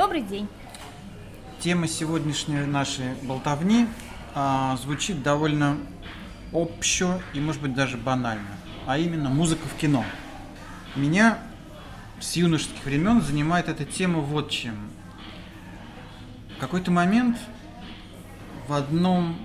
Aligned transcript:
Добрый 0.00 0.22
день. 0.22 0.48
Тема 1.58 1.86
сегодняшней 1.86 2.64
нашей 2.64 3.12
болтовни 3.22 3.86
а, 4.34 4.78
звучит 4.78 5.22
довольно 5.22 5.76
общо 6.54 7.20
и, 7.34 7.38
может 7.38 7.60
быть, 7.60 7.74
даже 7.74 7.98
банально, 7.98 8.48
а 8.86 8.96
именно 8.96 9.28
музыка 9.28 9.68
в 9.68 9.78
кино. 9.78 10.02
Меня 10.96 11.36
с 12.18 12.34
юношеских 12.34 12.82
времен 12.82 13.20
занимает 13.20 13.68
эта 13.68 13.84
тема 13.84 14.20
вот 14.20 14.48
чем. 14.48 14.74
В 16.56 16.60
какой-то 16.60 16.90
момент 16.90 17.36
в 18.68 18.72
одном 18.72 19.36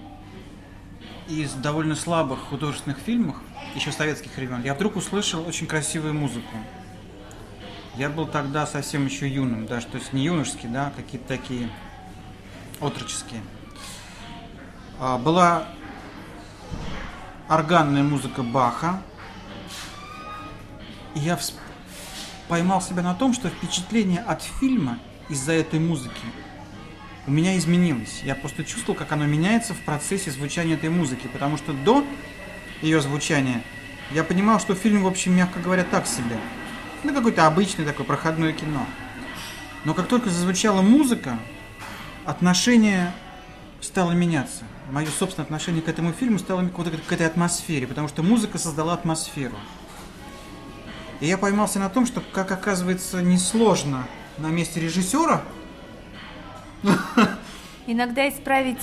из 1.27 1.52
довольно 1.52 1.95
слабых 1.95 2.39
художественных 2.39 2.99
фильмов, 2.99 3.35
еще 3.75 3.91
советских 3.91 4.33
времен, 4.38 4.63
я 4.63 4.73
вдруг 4.73 4.95
услышал 4.95 5.45
очень 5.45 5.67
красивую 5.67 6.13
музыку. 6.13 6.55
Я 7.98 8.09
был 8.09 8.27
тогда 8.27 8.67
совсем 8.67 9.05
еще 9.05 9.27
юным, 9.27 9.67
даже, 9.67 9.88
то 9.88 9.98
есть 9.98 10.12
не 10.12 10.23
юношеский, 10.26 10.67
да, 10.67 10.91
какие-то 10.95 11.27
такие 11.27 11.70
отроческие. 12.81 13.41
А, 14.99 15.17
была 15.17 15.67
органная 17.48 18.03
музыка 18.03 18.44
Баха. 18.44 19.02
И 21.13 21.20
я 21.20 21.38
всп... 21.38 21.55
поймал 22.48 22.81
себя 22.81 23.02
на 23.02 23.13
том, 23.13 23.34
что 23.34 23.50
впечатление 23.50 24.20
от 24.20 24.41
фильма 24.41 25.00
из-за 25.30 25.53
этой 25.53 25.80
музыки 25.80 26.25
у 27.27 27.31
меня 27.31 27.58
изменилось. 27.58 28.22
Я 28.23 28.36
просто 28.36 28.64
чувствовал, 28.64 28.97
как 28.97 29.12
оно 29.12 29.25
меняется 29.25 29.73
в 29.73 29.80
процессе 29.81 30.31
звучания 30.31 30.75
этой 30.75 30.89
музыки, 30.89 31.28
потому 31.31 31.58
что 31.58 31.73
до 31.73 32.06
ее 32.81 33.02
звучания 33.02 33.64
я 34.12 34.23
понимал, 34.23 34.59
что 34.59 34.75
фильм, 34.75 35.03
в 35.03 35.08
общем, 35.08 35.34
мягко 35.34 35.59
говоря, 35.59 35.84
так 35.84 36.06
себе. 36.06 36.38
Ну, 37.06 37.14
какое-то 37.14 37.45
обычное 37.45 37.86
такое 37.86 38.03
проходное 38.03 38.52
кино. 38.52 38.84
Но 39.84 39.94
как 39.94 40.08
только 40.08 40.31
зазвучала 40.31 40.81
музыка, 40.81 41.38
отношение 42.25 43.14
стало 43.80 44.14
меняться. 44.14 44.64
Мое 44.89 45.06
собственное 45.06 45.45
отношение 45.45 45.84
к 45.84 45.88
этому 45.88 46.14
фильму 46.14 46.39
стало 46.39 46.67
к 46.67 47.12
этой 47.12 47.28
атмосфере, 47.28 47.86
потому 47.86 48.08
что 48.08 48.23
музыка 48.23 48.58
создала 48.58 48.94
атмосферу. 48.95 49.56
И 51.20 51.28
я 51.28 51.38
поймался 51.38 51.78
на 51.78 51.89
том, 51.89 52.08
что, 52.08 52.22
как 52.34 52.52
оказывается, 52.52 53.22
несложно 53.22 54.08
на 54.40 54.47
месте 54.47 54.80
режиссера 54.80 55.44
Иногда 57.86 58.28
исправить 58.28 58.81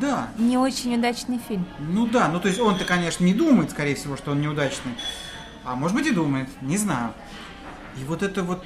да. 0.00 0.28
не 0.38 0.56
очень 0.56 0.96
удачный 0.96 1.38
фильм. 1.46 1.66
Ну 1.78 2.06
да, 2.06 2.28
ну 2.28 2.40
то 2.40 2.48
есть 2.48 2.60
он-то, 2.60 2.86
конечно, 2.86 3.24
не 3.24 3.34
думает, 3.34 3.70
скорее 3.72 3.94
всего, 3.94 4.16
что 4.16 4.30
он 4.30 4.40
неудачный. 4.40 4.92
А 5.64 5.74
может 5.74 5.94
быть 5.94 6.06
и 6.06 6.12
думает, 6.12 6.48
не 6.62 6.78
знаю. 6.78 7.12
И 8.00 8.04
вот 8.04 8.22
это 8.22 8.42
вот 8.42 8.64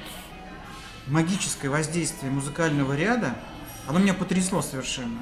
магическое 1.07 1.69
воздействие 1.69 2.31
музыкального 2.31 2.95
ряда, 2.95 3.35
оно 3.87 3.99
меня 3.99 4.13
потрясло 4.13 4.61
совершенно. 4.61 5.19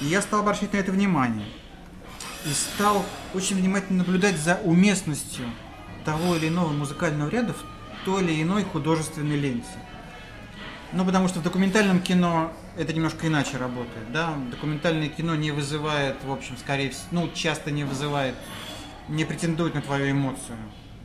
И 0.00 0.06
я 0.06 0.20
стал 0.20 0.40
обращать 0.40 0.72
на 0.72 0.78
это 0.78 0.92
внимание. 0.92 1.48
И 2.44 2.52
стал 2.52 3.04
очень 3.32 3.56
внимательно 3.56 3.98
наблюдать 3.98 4.36
за 4.36 4.56
уместностью 4.64 5.46
того 6.04 6.36
или 6.36 6.48
иного 6.48 6.72
музыкального 6.72 7.30
ряда 7.30 7.54
в 7.54 8.04
той 8.04 8.22
или 8.22 8.42
иной 8.42 8.64
художественной 8.64 9.36
ленте. 9.36 9.66
Ну, 10.92 11.04
потому 11.04 11.26
что 11.28 11.40
в 11.40 11.42
документальном 11.42 12.00
кино 12.00 12.52
это 12.76 12.92
немножко 12.92 13.26
иначе 13.26 13.56
работает, 13.56 14.12
да. 14.12 14.34
Документальное 14.50 15.08
кино 15.08 15.34
не 15.34 15.50
вызывает, 15.50 16.16
в 16.22 16.30
общем, 16.30 16.56
скорее 16.58 16.90
всего, 16.90 17.06
ну, 17.12 17.30
часто 17.32 17.70
не 17.70 17.84
вызывает, 17.84 18.34
не 19.08 19.24
претендует 19.24 19.74
на 19.74 19.80
твою 19.80 20.10
эмоцию. 20.10 20.58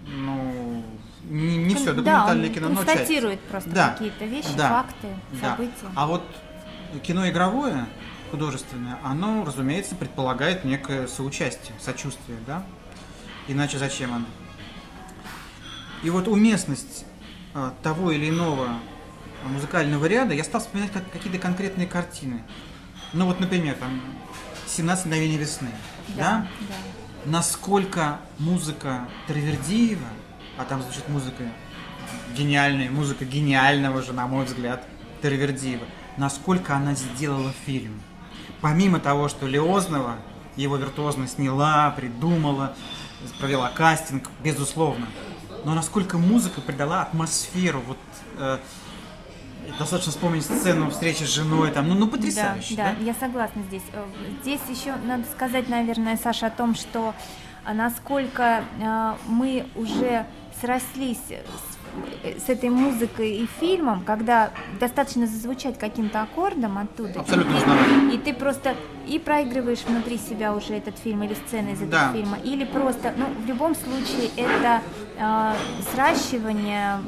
Ну, 0.06 0.84
не, 1.24 1.58
не 1.58 1.76
все 1.76 1.94
документальное 1.94 2.48
да, 2.48 2.54
кино, 2.54 2.70
но 2.70 2.86
часть. 2.86 3.42
просто 3.50 3.70
да, 3.70 3.90
какие-то 3.90 4.26
вещи, 4.26 4.50
да, 4.56 4.70
факты, 4.70 5.08
да. 5.42 5.52
события. 5.52 5.74
А 5.96 6.08
вот 6.08 6.24
кино 7.04 7.28
игровое, 7.30 7.86
художественное, 8.32 8.98
оно, 9.04 9.44
разумеется, 9.46 9.96
предполагает 9.96 10.64
некое 10.64 11.08
соучастие, 11.08 11.74
сочувствие, 11.80 12.38
да? 12.48 12.64
Иначе 13.48 13.78
зачем 13.78 14.14
оно? 14.14 14.26
И 16.04 16.10
вот 16.10 16.28
уместность 16.28 17.06
а, 17.54 17.74
того 17.84 18.12
или 18.12 18.30
иного 18.30 18.70
музыкального 19.44 20.06
ряда, 20.06 20.34
я 20.34 20.44
стал 20.44 20.62
вспоминать 20.62 20.92
как, 20.92 21.10
какие-то 21.12 21.40
конкретные 21.40 21.88
картины. 21.88 22.44
Ну 23.14 23.26
вот, 23.26 23.40
например, 23.40 23.76
там 23.76 24.02
«17 24.68 25.08
мгновений 25.08 25.38
весны». 25.38 25.72
Да, 26.10 26.16
да? 26.16 26.48
да. 26.62 26.76
Насколько 27.26 28.20
музыка 28.38 29.08
Травердиева, 29.28 30.08
а 30.60 30.66
там 30.66 30.84
звучит 30.84 31.08
музыка 31.08 31.44
гениальная, 32.36 32.92
музыка 32.92 33.24
гениального 33.24 34.02
же, 34.02 34.12
на 34.12 34.28
мой 34.28 34.46
взгляд, 34.46 34.84
Травердиева, 35.22 35.86
насколько 36.18 36.76
она 36.76 36.96
сделала 36.96 37.54
фильм. 37.66 38.02
Помимо 38.60 39.00
того, 39.00 39.30
что 39.30 39.48
Леознова 39.48 40.18
его 40.58 40.76
виртуозно 40.76 41.28
сняла, 41.28 41.90
придумала, 41.92 42.76
провела 43.40 43.70
кастинг, 43.70 44.30
безусловно. 44.44 45.08
Но 45.64 45.74
насколько 45.74 46.18
музыка 46.18 46.60
придала 46.60 47.04
атмосферу, 47.04 47.82
вот 47.88 47.98
э, 48.38 48.60
Достаточно 49.78 50.12
вспомнить 50.12 50.46
сцену 50.46 50.90
встречи 50.90 51.24
с 51.24 51.34
женой, 51.34 51.72
там, 51.72 51.88
ну, 51.88 51.94
ну 51.96 52.08
потрясающе. 52.08 52.76
Да, 52.76 52.86
да, 52.86 52.96
да, 52.98 53.06
я 53.06 53.14
согласна 53.14 53.62
здесь. 53.64 53.84
Э, 53.94 54.04
здесь 54.42 54.62
еще 54.70 54.96
надо 54.96 55.26
сказать, 55.32 55.70
наверное, 55.70 56.18
Саша, 56.18 56.48
о 56.48 56.50
том, 56.50 56.76
что 56.76 57.14
насколько 57.74 58.64
э, 58.82 59.14
мы 59.28 59.66
уже 59.76 60.26
срослись 60.60 61.22
с, 62.46 62.50
этой 62.50 62.70
музыкой 62.70 63.38
и 63.38 63.50
фильмом, 63.60 64.04
когда 64.04 64.52
достаточно 64.80 65.26
зазвучать 65.26 65.78
каким-то 65.78 66.22
аккордом 66.22 66.78
оттуда. 66.78 67.22
Абсолютно 67.22 67.56
и, 68.12 68.16
и 68.16 68.18
ты 68.18 68.34
просто 68.34 68.76
и 69.08 69.20
проигрываешь 69.20 69.84
внутри 69.88 70.18
себя 70.18 70.54
уже 70.54 70.74
этот 70.74 70.98
фильм 70.98 71.24
или 71.24 71.34
сцены 71.34 71.70
из 71.70 71.82
этого 71.82 71.92
да. 71.92 72.14
фильма, 72.14 72.38
или 72.44 72.66
просто, 72.66 73.14
ну, 73.18 73.26
в 73.44 73.48
любом 73.48 73.76
случае 73.76 74.30
это 74.38 74.82
э, 75.18 75.54
сращивание 75.94 77.00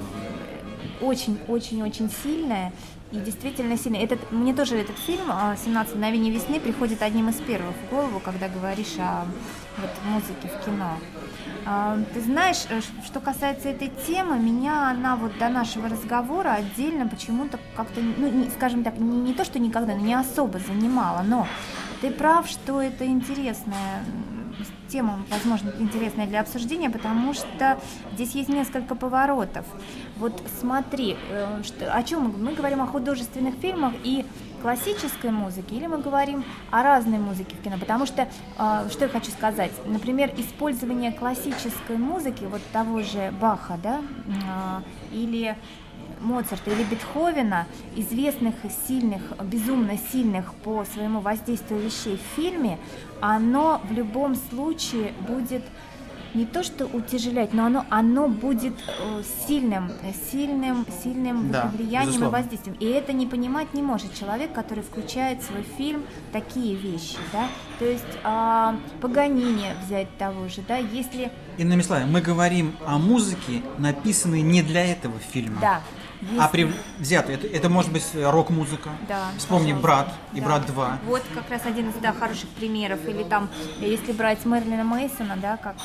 очень-очень-очень 1.01 2.11
сильная 2.23 2.71
и 3.11 3.17
действительно 3.17 3.77
сильная. 3.77 4.03
Этот, 4.03 4.31
мне 4.31 4.53
тоже 4.53 4.77
этот 4.77 4.97
фильм 4.97 5.29
«17 5.29 5.95
мгновений 5.95 6.31
весны» 6.31 6.59
приходит 6.59 7.01
одним 7.01 7.29
из 7.29 7.35
первых 7.35 7.75
в 7.75 7.89
голову, 7.89 8.19
когда 8.19 8.47
говоришь 8.47 8.95
о 8.99 9.25
вот, 9.77 9.89
музыке 10.05 10.47
в 10.47 10.65
кино. 10.65 10.97
А, 11.65 11.97
ты 12.13 12.21
знаешь, 12.21 12.65
э, 12.69 12.81
что 13.05 13.19
касается 13.19 13.69
этой 13.69 13.91
темы, 14.07 14.39
меня 14.39 14.89
она 14.89 15.15
вот 15.15 15.37
до 15.37 15.49
нашего 15.49 15.89
разговора 15.89 16.53
отдельно 16.53 17.07
почему-то 17.07 17.59
как-то, 17.75 18.01
ну, 18.01 18.29
не, 18.29 18.49
скажем 18.49 18.83
так, 18.83 18.97
не, 18.97 19.17
не 19.17 19.33
то, 19.33 19.45
что 19.45 19.59
никогда, 19.59 19.93
но 19.95 20.01
не 20.01 20.13
особо 20.13 20.59
занимала, 20.59 21.21
но 21.21 21.47
ты 22.01 22.11
прав, 22.11 22.47
что 22.47 22.81
это 22.81 23.05
интересная 23.05 24.03
тема, 24.91 25.23
возможно, 25.29 25.71
интересная 25.79 26.27
для 26.27 26.41
обсуждения, 26.41 26.89
потому 26.89 27.33
что 27.33 27.79
здесь 28.13 28.35
есть 28.35 28.49
несколько 28.49 28.95
поворотов. 28.95 29.65
Вот 30.17 30.41
смотри, 30.59 31.17
э, 31.29 31.61
что, 31.63 31.93
о 31.93 32.03
чем 32.03 32.23
мы, 32.23 32.37
мы 32.37 32.53
говорим 32.53 32.81
о 32.81 32.87
художественных 32.87 33.55
фильмах 33.55 33.93
и 34.03 34.25
классической 34.61 35.31
музыке, 35.31 35.75
или 35.75 35.87
мы 35.87 35.97
говорим 35.97 36.43
о 36.69 36.83
разной 36.83 37.17
музыке 37.17 37.55
в 37.55 37.63
кино, 37.63 37.77
потому 37.79 38.05
что, 38.05 38.27
э, 38.57 38.89
что 38.91 39.05
я 39.05 39.09
хочу 39.09 39.31
сказать, 39.31 39.71
например, 39.85 40.31
использование 40.37 41.11
классической 41.11 41.97
музыки, 41.97 42.43
вот 42.43 42.61
того 42.71 43.01
же 43.01 43.33
Баха, 43.39 43.79
да, 43.81 44.01
э, 44.27 45.15
или 45.15 45.55
Моцарта 46.19 46.71
или 46.71 46.83
Бетховена, 46.83 47.67
известных, 47.95 48.55
сильных, 48.87 49.21
безумно 49.43 49.97
сильных 50.11 50.53
по 50.55 50.85
своему 50.85 51.19
воздействию 51.19 51.81
вещей 51.81 52.17
в 52.17 52.35
фильме, 52.35 52.77
оно 53.21 53.81
в 53.89 53.91
любом 53.91 54.35
случае 54.35 55.13
будет 55.27 55.63
не 56.33 56.45
то 56.45 56.63
что 56.63 56.85
утяжелять, 56.85 57.53
но 57.53 57.65
оно, 57.65 57.85
оно 57.89 58.27
будет 58.27 58.73
э, 58.87 59.23
сильным, 59.47 59.91
сильным, 60.31 60.85
сильным 61.03 61.51
да, 61.51 61.69
влиянием 61.73 62.07
безусловно. 62.07 62.37
и 62.37 62.41
воздействием. 62.41 62.77
И 62.79 62.85
это 62.85 63.13
не 63.13 63.25
понимать 63.25 63.73
не 63.73 63.81
может 63.81 64.13
человек, 64.13 64.53
который 64.53 64.83
включает 64.83 65.41
в 65.41 65.47
свой 65.47 65.63
фильм 65.77 66.03
такие 66.31 66.75
вещи, 66.75 67.17
да. 67.33 67.47
То 67.79 67.85
есть 67.85 68.03
э, 68.23 68.73
Паганини 69.01 69.73
взять 69.85 70.15
того 70.17 70.47
же, 70.47 70.61
да, 70.67 70.77
если... 70.77 71.31
Иными 71.57 71.81
словами, 71.81 72.09
мы 72.09 72.21
говорим 72.21 72.75
о 72.85 72.97
музыке, 72.97 73.61
написанной 73.77 74.41
не 74.41 74.61
для 74.63 74.85
этого 74.85 75.19
фильма. 75.19 75.59
Да, 75.59 75.81
есть... 76.21 76.33
А 76.39 76.47
при... 76.47 76.71
взято, 76.99 77.31
это, 77.31 77.47
это 77.47 77.69
может 77.69 77.91
быть 77.91 78.05
рок-музыка. 78.13 78.91
Да. 79.07 79.29
Вспомни 79.37 79.73
пожалуйста. 79.73 79.81
«Брат» 79.81 80.13
и 80.33 80.39
да. 80.39 80.45
«Брат 80.45 80.69
2». 80.69 80.97
Вот 81.05 81.23
как 81.33 81.49
раз 81.49 81.65
один 81.65 81.89
из 81.89 81.95
да, 81.95 82.13
хороших 82.13 82.49
примеров. 82.49 82.99
Или 83.07 83.23
там, 83.23 83.49
если 83.79 84.11
брать 84.11 84.45
Мерлина 84.45 84.83
Мейсона, 84.83 85.37
да, 85.37 85.57
как 85.57 85.75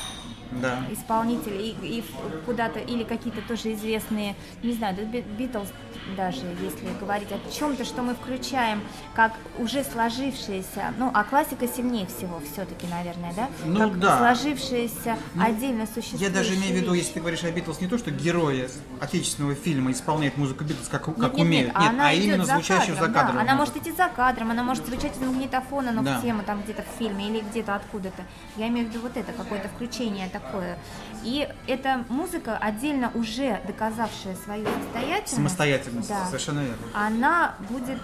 да. 0.51 0.79
исполнители 0.91 1.75
и, 1.81 1.99
и 1.99 2.03
куда-то, 2.45 2.79
или 2.79 3.03
какие-то 3.03 3.41
тоже 3.41 3.73
известные, 3.73 4.35
не 4.63 4.73
знаю, 4.73 4.95
Битлз 5.37 5.67
даже, 6.15 6.41
если 6.61 6.87
говорить 6.99 7.29
о 7.31 7.51
чем-то, 7.51 7.83
что 7.83 8.01
мы 8.01 8.13
включаем 8.15 8.81
как 9.13 9.33
уже 9.57 9.83
сложившееся, 9.83 10.93
ну, 10.97 11.11
а 11.13 11.23
классика 11.23 11.67
сильнее 11.67 12.05
всего 12.07 12.41
все-таки, 12.51 12.87
наверное, 12.87 13.33
да? 13.33 13.49
Ну, 13.65 13.79
как 13.79 13.99
да. 13.99 14.17
сложившееся 14.17 15.17
ну, 15.33 15.43
отдельно 15.43 15.85
существующие 15.85 16.27
Я 16.27 16.33
даже 16.33 16.55
имею 16.55 16.73
в 16.73 16.77
виду, 16.77 16.93
если 16.93 17.13
ты 17.13 17.19
говоришь 17.19 17.43
о 17.43 17.51
Битлз, 17.51 17.81
не 17.81 17.87
то, 17.87 17.97
что 17.97 18.11
герои 18.11 18.69
отечественного 18.99 19.55
фильма 19.55 19.91
исполняют 19.91 20.37
музыку 20.37 20.63
Битлз, 20.63 20.87
как, 20.87 21.05
как 21.05 21.33
нет, 21.33 21.33
умеют, 21.35 21.67
нет, 21.73 21.81
нет, 21.81 21.91
нет 21.93 22.01
а 22.01 22.13
именно 22.13 22.45
звучащую 22.45 22.97
за 22.97 23.07
кадром. 23.07 23.35
Да, 23.35 23.41
она 23.41 23.55
может 23.55 23.75
идти 23.75 23.91
за 23.91 24.07
кадром, 24.09 24.51
она 24.51 24.63
может 24.63 24.85
звучать 24.85 25.15
из 25.15 25.21
магнитофона, 25.21 25.91
но 25.91 26.03
да. 26.03 26.21
тема 26.21 26.43
там 26.43 26.61
где-то 26.61 26.83
в 26.83 26.97
фильме 26.97 27.29
или 27.29 27.41
где-то 27.41 27.75
откуда-то. 27.75 28.23
Я 28.55 28.67
имею 28.67 28.87
в 28.87 28.89
виду 28.89 29.01
вот 29.01 29.17
это, 29.17 29.33
какое-то 29.33 29.67
включение 29.69 30.29
такое. 30.39 30.77
И 31.23 31.47
эта 31.67 32.05
музыка, 32.09 32.57
отдельно 32.57 33.11
уже 33.15 33.59
доказавшая 33.65 34.35
свою 34.35 34.65
самостоятельность, 34.65 35.35
самостоятельность 35.35 36.09
да, 36.09 36.25
совершенно 36.25 36.59
верно. 36.59 36.77
она 36.93 37.55
будет 37.69 37.99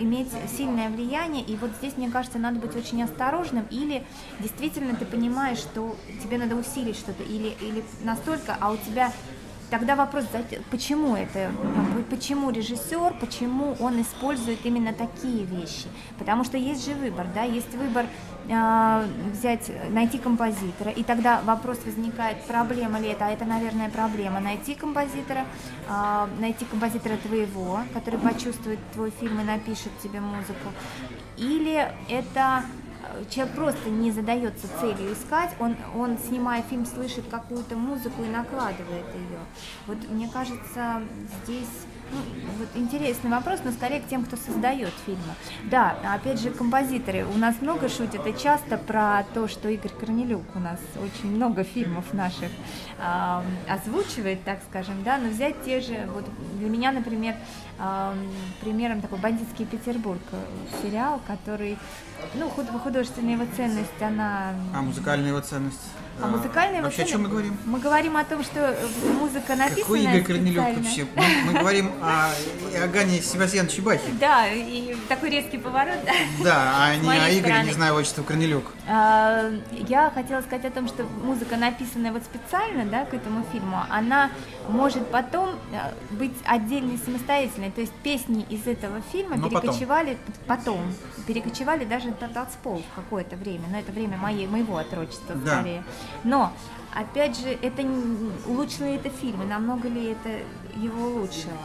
иметь 0.00 0.28
сильное 0.56 0.88
влияние, 0.88 1.44
и 1.44 1.56
вот 1.56 1.70
здесь, 1.78 1.96
мне 1.96 2.10
кажется, 2.10 2.38
надо 2.38 2.58
быть 2.58 2.74
очень 2.74 3.02
осторожным, 3.02 3.66
или 3.70 4.06
действительно 4.40 4.94
ты 4.96 5.04
понимаешь, 5.04 5.58
что 5.58 5.96
тебе 6.22 6.38
надо 6.38 6.56
усилить 6.56 6.96
что-то, 6.96 7.22
или, 7.22 7.54
или 7.60 7.84
настолько, 8.02 8.56
а 8.58 8.70
у 8.70 8.76
тебя 8.76 9.12
Тогда 9.70 9.96
вопрос, 9.96 10.24
почему 10.70 11.14
это, 11.14 11.50
почему 12.08 12.50
режиссер, 12.50 13.14
почему 13.20 13.76
он 13.80 14.00
использует 14.00 14.64
именно 14.64 14.94
такие 14.94 15.44
вещи? 15.44 15.88
Потому 16.18 16.44
что 16.44 16.56
есть 16.56 16.86
же 16.86 16.94
выбор, 16.94 17.26
да, 17.34 17.42
есть 17.42 17.74
выбор 17.74 18.06
э, 18.48 19.06
взять, 19.30 19.70
найти 19.90 20.16
композитора, 20.16 20.90
и 20.90 21.02
тогда 21.02 21.42
вопрос 21.44 21.80
возникает, 21.84 22.42
проблема 22.44 22.98
ли 22.98 23.08
это, 23.08 23.26
а 23.26 23.30
это, 23.30 23.44
наверное, 23.44 23.90
проблема, 23.90 24.40
найти 24.40 24.74
композитора, 24.74 25.44
э, 25.86 26.26
найти 26.40 26.64
композитора 26.64 27.18
твоего, 27.18 27.80
который 27.92 28.18
почувствует 28.18 28.78
твой 28.94 29.10
фильм 29.10 29.38
и 29.40 29.44
напишет 29.44 29.92
тебе 30.02 30.20
музыку, 30.20 30.72
или 31.36 31.92
это 32.08 32.64
человек 33.30 33.54
просто 33.54 33.90
не 33.90 34.12
задается 34.12 34.66
целью 34.80 35.12
искать, 35.12 35.50
он, 35.58 35.76
он, 35.94 36.18
снимая 36.18 36.62
фильм, 36.62 36.86
слышит 36.86 37.24
какую-то 37.30 37.76
музыку 37.76 38.22
и 38.22 38.28
накладывает 38.28 39.06
ее. 39.14 39.40
Вот 39.86 39.98
мне 40.10 40.28
кажется, 40.28 41.02
здесь 41.44 41.68
ну, 42.10 42.18
вот 42.58 42.68
интересный 42.74 43.30
вопрос, 43.30 43.60
но 43.64 43.70
скорее 43.72 44.00
к 44.00 44.08
тем, 44.08 44.24
кто 44.24 44.36
создает 44.36 44.92
фильмы. 45.04 45.34
Да, 45.70 45.96
опять 46.14 46.40
же, 46.40 46.50
композиторы. 46.50 47.26
У 47.26 47.36
нас 47.36 47.60
много 47.60 47.88
шутят 47.88 48.26
и 48.26 48.36
часто 48.36 48.78
про 48.78 49.24
то, 49.34 49.46
что 49.48 49.68
Игорь 49.68 49.92
Корнелюк 49.92 50.44
у 50.54 50.58
нас 50.58 50.80
очень 51.02 51.34
много 51.34 51.64
фильмов 51.64 52.14
наших 52.14 52.50
э, 52.98 53.42
озвучивает, 53.68 54.42
так 54.44 54.60
скажем, 54.68 55.02
да, 55.04 55.18
но 55.18 55.28
взять 55.28 55.62
те 55.64 55.80
же, 55.80 56.08
вот 56.14 56.24
для 56.58 56.68
меня, 56.68 56.92
например, 56.92 57.34
э, 57.78 58.14
примером 58.60 59.02
такой 59.02 59.18
«Бандитский 59.18 59.66
Петербург» 59.66 60.22
сериал, 60.82 61.20
который, 61.26 61.76
ну, 62.34 62.48
художественная 62.88 63.34
его 63.34 63.44
ценность, 63.54 64.00
она... 64.00 64.54
А 64.74 64.80
музыкальная 64.80 65.28
его 65.28 65.40
ценность? 65.40 65.90
А 66.20 66.26
музыкальная 66.26 66.82
Вообще 66.82 67.02
о 67.02 67.06
чем 67.06 67.22
мы 67.22 67.28
говорим? 67.28 67.56
Мы 67.64 67.78
говорим 67.78 68.16
о 68.16 68.24
том, 68.24 68.42
что 68.42 68.76
музыка 69.18 69.54
написана 69.54 69.82
Какой 69.82 70.02
Игорь 70.02 70.22
Корнелюк 70.22 70.64
вообще? 70.76 71.06
Мы, 71.14 71.24
мы 71.46 71.58
говорим 71.58 71.92
о 72.02 72.30
Иоганне 72.74 73.20
Севастьяновиче 73.20 73.82
Бахе. 73.82 74.02
Да, 74.20 74.48
и 74.48 74.96
такой 75.08 75.30
резкий 75.30 75.58
поворот. 75.58 75.98
Да, 76.42 76.74
а 76.76 76.96
не 76.96 77.08
о 77.08 77.38
Игоре, 77.38 77.62
не 77.64 77.72
знаю 77.72 77.94
отчество 77.94 78.22
Корнелюк. 78.22 78.64
А, 78.88 79.50
я 79.70 80.10
хотела 80.10 80.40
сказать 80.42 80.64
о 80.64 80.70
том, 80.70 80.88
что 80.88 81.04
музыка, 81.22 81.56
написанная 81.56 82.12
вот 82.12 82.22
специально, 82.24 82.84
да, 82.84 83.04
к 83.04 83.14
этому 83.14 83.44
фильму, 83.52 83.78
она 83.88 84.30
может 84.68 85.06
потом 85.10 85.50
э, 85.72 86.14
быть 86.14 86.34
отдельной 86.44 86.98
самостоятельной. 86.98 87.70
То 87.70 87.80
есть 87.80 87.92
песни 88.02 88.44
из 88.48 88.66
этого 88.66 89.00
фильма 89.12 89.36
Но 89.36 89.48
перекочевали 89.48 90.18
потом. 90.46 90.78
потом, 90.78 90.94
перекочевали 91.26 91.84
даже 91.84 92.08
на 92.08 92.28
танцпол 92.28 92.82
в 92.92 92.94
какое-то 92.96 93.36
время. 93.36 93.64
Но 93.70 93.78
это 93.78 93.92
время 93.92 94.16
моей, 94.16 94.46
моего 94.46 94.76
отрочества 94.76 95.34
да. 95.34 95.60
скорее. 95.60 95.84
Но, 96.24 96.52
опять 96.94 97.38
же, 97.38 97.48
это 97.48 97.82
улучшило 98.46 98.86
это 98.86 99.10
фильм, 99.10 99.42
и 99.42 99.46
намного 99.46 99.88
ли 99.88 100.12
это 100.12 100.40
его 100.76 101.08
улучшило? 101.08 101.58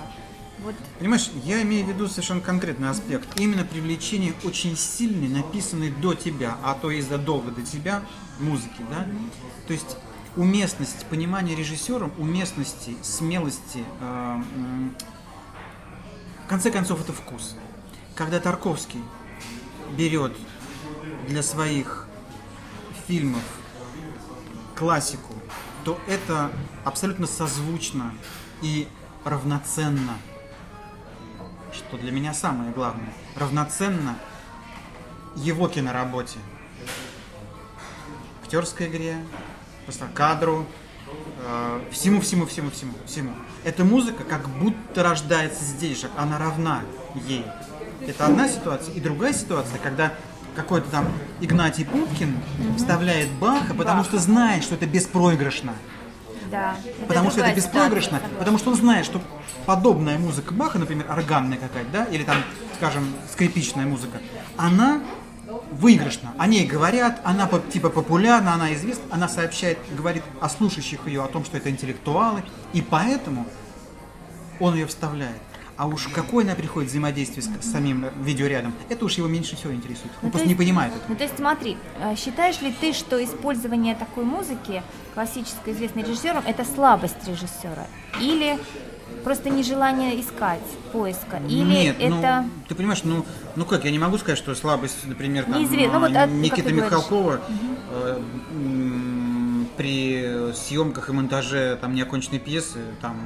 Вот. 0.59 0.75
Понимаешь, 0.99 1.29
я 1.43 1.61
имею 1.63 1.85
в 1.85 1.89
виду 1.89 2.07
совершенно 2.07 2.39
конкретный 2.39 2.89
аспект. 2.89 3.27
Именно 3.37 3.65
привлечение 3.65 4.33
очень 4.43 4.77
сильной, 4.77 5.27
написанной 5.27 5.91
до 5.91 6.13
тебя, 6.13 6.57
а 6.63 6.75
то 6.75 6.89
и 6.91 7.01
задолго 7.01 7.51
до 7.51 7.61
тебя, 7.63 8.03
музыки, 8.39 8.81
да? 8.89 9.05
То 9.67 9.73
есть 9.73 9.97
уместность, 10.35 11.05
понимание 11.07 11.55
режиссером, 11.55 12.11
уместности, 12.17 12.95
смелости, 13.01 13.83
э, 13.99 14.41
э, 14.55 15.03
в 16.45 16.49
конце 16.49 16.71
концов, 16.71 17.01
это 17.01 17.13
вкус. 17.13 17.55
Когда 18.15 18.39
Тарковский 18.39 19.01
берет 19.97 20.33
для 21.27 21.43
своих 21.43 22.07
фильмов 23.07 23.43
классику, 24.83 25.33
то 25.85 25.97
это 26.09 26.51
абсолютно 26.83 27.25
созвучно 27.25 28.13
и 28.61 28.85
равноценно, 29.23 30.17
что 31.71 31.97
для 31.97 32.11
меня 32.11 32.33
самое 32.33 32.69
главное, 32.73 33.13
равноценно 33.37 34.17
его 35.37 35.69
киноработе. 35.69 36.37
Актерской 38.43 38.87
игре, 38.87 39.15
просто 39.85 40.05
кадру, 40.13 40.65
э, 41.45 41.81
всему, 41.93 42.19
всему, 42.19 42.45
всему, 42.45 42.69
всему, 42.69 42.93
всему. 43.05 43.33
Эта 43.63 43.85
музыка 43.85 44.25
как 44.25 44.49
будто 44.49 45.01
рождается 45.01 45.63
здесь 45.63 46.01
же, 46.01 46.09
она 46.17 46.37
равна 46.37 46.81
ей. 47.25 47.45
Это 48.05 48.25
одна 48.25 48.49
ситуация. 48.49 48.93
И 48.95 48.99
другая 48.99 49.31
ситуация, 49.31 49.79
когда 49.79 50.13
какой-то 50.55 50.89
там 50.89 51.07
Игнатий 51.41 51.85
Пупкин 51.85 52.35
угу. 52.35 52.77
вставляет 52.77 53.31
Баха, 53.33 53.73
потому 53.73 53.99
Баха. 53.99 54.09
что 54.09 54.19
знает, 54.19 54.63
что 54.63 54.75
это 54.75 54.85
беспроигрышно. 54.85 55.73
Да. 56.51 56.75
Потому 57.07 57.29
это 57.29 57.37
что 57.37 57.45
это 57.45 57.55
беспроигрышно, 57.55 58.21
потому 58.37 58.57
что 58.57 58.69
он 58.71 58.77
знает, 58.77 59.05
что 59.05 59.21
подобная 59.65 60.17
музыка 60.17 60.53
Баха, 60.53 60.77
например, 60.77 61.09
органная 61.09 61.57
какая-то, 61.57 61.89
да, 61.91 62.03
или 62.05 62.23
там, 62.23 62.37
скажем, 62.77 63.07
скрипичная 63.31 63.85
музыка, 63.85 64.19
она 64.57 65.01
выигрышна. 65.71 66.33
О 66.37 66.47
ней 66.47 66.65
говорят, 66.65 67.21
она 67.23 67.49
типа 67.71 67.89
популярна, 67.89 68.53
она 68.53 68.73
известна, 68.73 69.03
она 69.11 69.27
сообщает, 69.27 69.77
говорит 69.97 70.23
о 70.41 70.49
слушающих 70.49 71.07
ее 71.07 71.23
о 71.23 71.27
том, 71.27 71.45
что 71.45 71.57
это 71.57 71.69
интеллектуалы, 71.69 72.43
и 72.73 72.81
поэтому 72.81 73.47
он 74.59 74.75
ее 74.75 74.85
вставляет. 74.85 75.41
А 75.75 75.87
уж 75.87 76.07
какое 76.07 76.45
она 76.45 76.55
приходит 76.55 76.89
взаимодействие 76.89 77.41
с, 77.41 77.47
с 77.47 77.71
самим 77.71 78.05
видеорядом, 78.21 78.73
это 78.89 79.05
уж 79.05 79.15
его 79.15 79.27
меньше 79.27 79.55
всего 79.55 79.73
интересует. 79.73 80.11
Он 80.21 80.23
ну, 80.23 80.29
просто 80.29 80.47
есть, 80.47 80.59
не 80.59 80.65
понимает 80.65 80.93
этого. 80.93 81.05
Ну, 81.09 81.15
то 81.15 81.23
есть 81.23 81.35
смотри, 81.35 81.77
э, 81.99 82.15
считаешь 82.15 82.61
ли 82.61 82.73
ты, 82.79 82.93
что 82.93 83.23
использование 83.23 83.95
такой 83.95 84.23
музыки 84.23 84.83
классической 85.13 85.73
известной 85.73 86.03
режиссером 86.03 86.43
это 86.45 86.63
слабость 86.63 87.27
режиссера? 87.27 87.87
Или 88.21 88.59
просто 89.23 89.49
нежелание 89.49 90.19
искать, 90.21 90.61
поиска? 90.91 91.41
Или 91.47 91.63
Нет, 91.63 91.95
ну, 91.99 92.19
это... 92.19 92.41
ну, 92.43 92.49
ты 92.67 92.75
понимаешь, 92.75 93.03
ну, 93.03 93.25
ну 93.55 93.65
как, 93.65 93.85
я 93.85 93.91
не 93.91 93.99
могу 93.99 94.17
сказать, 94.19 94.37
что 94.37 94.53
слабость, 94.53 95.05
например, 95.05 95.45
там, 95.45 95.53
ну, 95.61 95.99
вот, 95.99 96.15
а, 96.15 96.27
Никита 96.27 96.71
Михалкова 96.71 97.41
э, 97.91 98.21
при 99.77 100.53
съемках 100.53 101.09
и 101.09 101.13
монтаже 101.13 101.77
там 101.81 101.95
неоконченной 101.95 102.39
пьесы, 102.39 102.79
там 103.01 103.17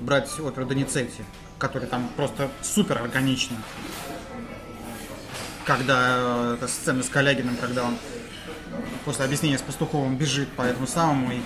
брать 0.00 0.30
оперу 0.40 0.66
Доницетти, 0.66 1.22
который 1.58 1.88
там 1.88 2.08
просто 2.16 2.48
супер 2.62 2.98
органичный. 2.98 3.56
Когда 5.64 6.16
э, 6.18 6.54
эта 6.58 6.68
сцена 6.68 7.02
с 7.02 7.08
Калягиным, 7.08 7.56
когда 7.56 7.84
он 7.84 7.96
после 9.04 9.24
объяснения 9.24 9.58
с 9.58 9.62
Пастуховым 9.62 10.16
бежит 10.16 10.48
по 10.50 10.62
этому 10.62 10.86
самому 10.86 11.32
и, 11.32 11.40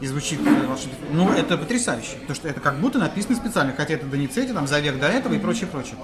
и 0.00 0.06
звучит 0.06 0.40
э, 0.44 0.76
Ну, 1.10 1.32
это 1.32 1.56
потрясающе. 1.56 2.16
То, 2.26 2.34
что 2.34 2.48
это 2.48 2.60
как 2.60 2.80
будто 2.80 2.98
написано 2.98 3.36
специально, 3.36 3.72
хотя 3.76 3.94
это 3.94 4.06
Доницетти, 4.06 4.52
там, 4.52 4.66
за 4.66 4.80
век 4.80 4.98
до 4.98 5.06
этого 5.06 5.34
и 5.34 5.38
прочее, 5.38 5.68
прочее. 5.68 5.96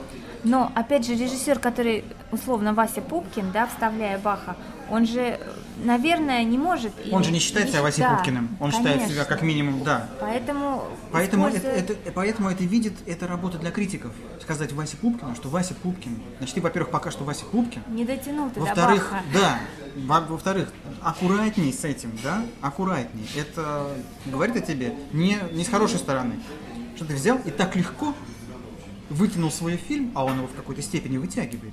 Но, 0.44 0.70
опять 0.74 1.06
же, 1.06 1.14
режиссер, 1.14 1.58
который, 1.58 2.04
условно, 2.30 2.74
Вася 2.74 3.00
Пупкин, 3.00 3.50
да, 3.52 3.66
вставляя 3.66 4.18
Баха, 4.18 4.56
он 4.90 5.06
же, 5.06 5.40
наверное, 5.82 6.44
не 6.44 6.58
может... 6.58 6.92
Он 7.10 7.24
же 7.24 7.30
не 7.30 7.38
считает 7.38 7.70
себя 7.70 7.82
Васей 7.82 8.02
да, 8.02 8.14
Пупкиным. 8.14 8.56
Он 8.60 8.70
конечно. 8.70 8.92
считает 8.92 9.10
себя 9.10 9.24
как 9.24 9.42
минимум, 9.42 9.82
да. 9.82 10.08
Поэтому... 10.20 10.84
Поэтому, 11.10 11.48
используя... 11.48 11.72
это, 11.72 11.92
это, 11.94 12.12
поэтому 12.12 12.50
это 12.50 12.64
видит, 12.64 12.92
это 13.06 13.26
работа 13.26 13.58
для 13.58 13.70
критиков. 13.70 14.12
Сказать 14.42 14.72
Васе 14.72 14.98
Пупкину, 14.98 15.34
что 15.34 15.48
Вася 15.48 15.74
Пупкин. 15.74 16.20
Значит, 16.38 16.56
ты, 16.56 16.60
во-первых, 16.60 16.90
пока 16.90 17.10
что 17.10 17.24
Вася 17.24 17.46
Пупкин. 17.46 17.82
Не 17.88 18.04
дотянул 18.04 18.50
ты 18.50 18.60
Во-вторых, 18.60 19.10
до 19.32 19.38
Баха. 19.40 19.58
да. 19.96 20.20
Во-вторых, 20.28 20.72
аккуратней 21.00 21.72
с 21.72 21.84
этим, 21.84 22.18
да, 22.22 22.42
аккуратней. 22.60 23.26
Это 23.36 23.86
говорит 24.26 24.56
о 24.56 24.60
тебе 24.60 24.92
не, 25.12 25.38
не 25.52 25.64
с 25.64 25.68
хорошей 25.68 25.98
стороны. 25.98 26.40
Что 26.96 27.06
ты 27.06 27.14
взял 27.14 27.38
и 27.44 27.50
так 27.50 27.74
легко 27.76 28.14
вытянул 29.14 29.50
свой 29.50 29.76
фильм, 29.76 30.12
а 30.14 30.24
он 30.24 30.38
его 30.38 30.46
в 30.46 30.54
какой-то 30.54 30.82
степени 30.82 31.16
вытягивает, 31.16 31.72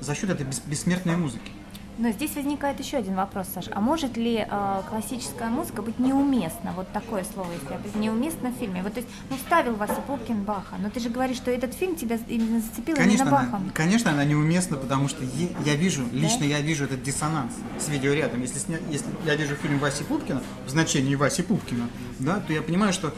за 0.00 0.14
счет 0.14 0.30
этой 0.30 0.46
бессмертной 0.66 1.16
музыки. 1.16 1.50
Но 1.98 2.10
здесь 2.10 2.34
возникает 2.34 2.80
еще 2.80 2.96
один 2.96 3.14
вопрос, 3.14 3.48
Саша. 3.54 3.70
А 3.74 3.80
может 3.80 4.16
ли 4.16 4.46
э, 4.48 4.82
классическая 4.88 5.50
музыка 5.50 5.82
быть 5.82 5.98
неуместна? 5.98 6.72
Вот 6.74 6.90
такое 6.90 7.22
слово, 7.34 7.52
если 7.52 7.74
опять 7.74 7.94
неуместно 7.94 8.50
в 8.50 8.54
фильме. 8.54 8.82
Вот 8.82 8.94
то 8.94 9.00
есть, 9.00 9.12
ну 9.28 9.36
вставил 9.36 9.74
Вася 9.74 10.00
Пупкин 10.06 10.42
Баха, 10.42 10.76
но 10.78 10.88
ты 10.88 11.00
же 11.00 11.10
говоришь, 11.10 11.36
что 11.36 11.50
этот 11.50 11.74
фильм 11.74 11.94
тебя 11.94 12.18
именно 12.28 12.60
зацепил 12.60 12.96
конечно, 12.96 13.22
именно 13.24 13.30
Бахом. 13.30 13.62
Она, 13.62 13.70
конечно, 13.74 14.10
она 14.10 14.24
неуместна, 14.24 14.78
потому 14.78 15.08
что 15.08 15.22
е, 15.22 15.50
я 15.66 15.74
вижу, 15.74 16.02
да? 16.10 16.18
лично 16.18 16.44
я 16.44 16.62
вижу 16.62 16.84
этот 16.84 17.02
диссонанс 17.02 17.52
с 17.78 17.88
видеорядом. 17.88 18.40
Если, 18.40 18.58
сня, 18.58 18.78
если 18.90 19.08
я 19.26 19.36
вижу 19.36 19.54
фильм 19.56 19.78
Васи 19.78 20.02
Пупкина 20.04 20.42
в 20.66 20.70
значении 20.70 21.14
Васи 21.14 21.42
Пупкина, 21.42 21.88
да, 22.18 22.40
то 22.40 22.54
я 22.54 22.62
понимаю, 22.62 22.94
что, 22.94 23.14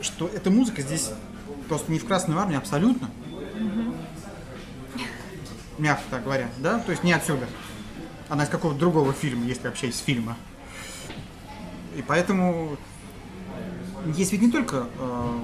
что 0.00 0.28
эта 0.28 0.48
музыка 0.50 0.82
здесь 0.82 1.10
просто 1.70 1.92
не 1.92 2.00
в 2.00 2.04
Красной 2.04 2.36
Армии 2.36 2.56
абсолютно. 2.56 3.08
Угу. 3.54 3.94
Мягко 5.78 6.02
так 6.10 6.24
говоря, 6.24 6.48
да, 6.58 6.80
то 6.80 6.90
есть 6.90 7.04
не 7.04 7.12
отсюда. 7.12 7.46
Она 8.28 8.42
из 8.42 8.48
какого-то 8.48 8.78
другого 8.78 9.12
фильма, 9.12 9.46
если 9.46 9.68
вообще 9.68 9.88
из 9.88 9.98
фильма. 9.98 10.36
И 11.96 12.02
поэтому 12.02 12.76
есть 14.16 14.32
ведь 14.32 14.42
не 14.42 14.50
только 14.50 14.88
э, 14.98 15.38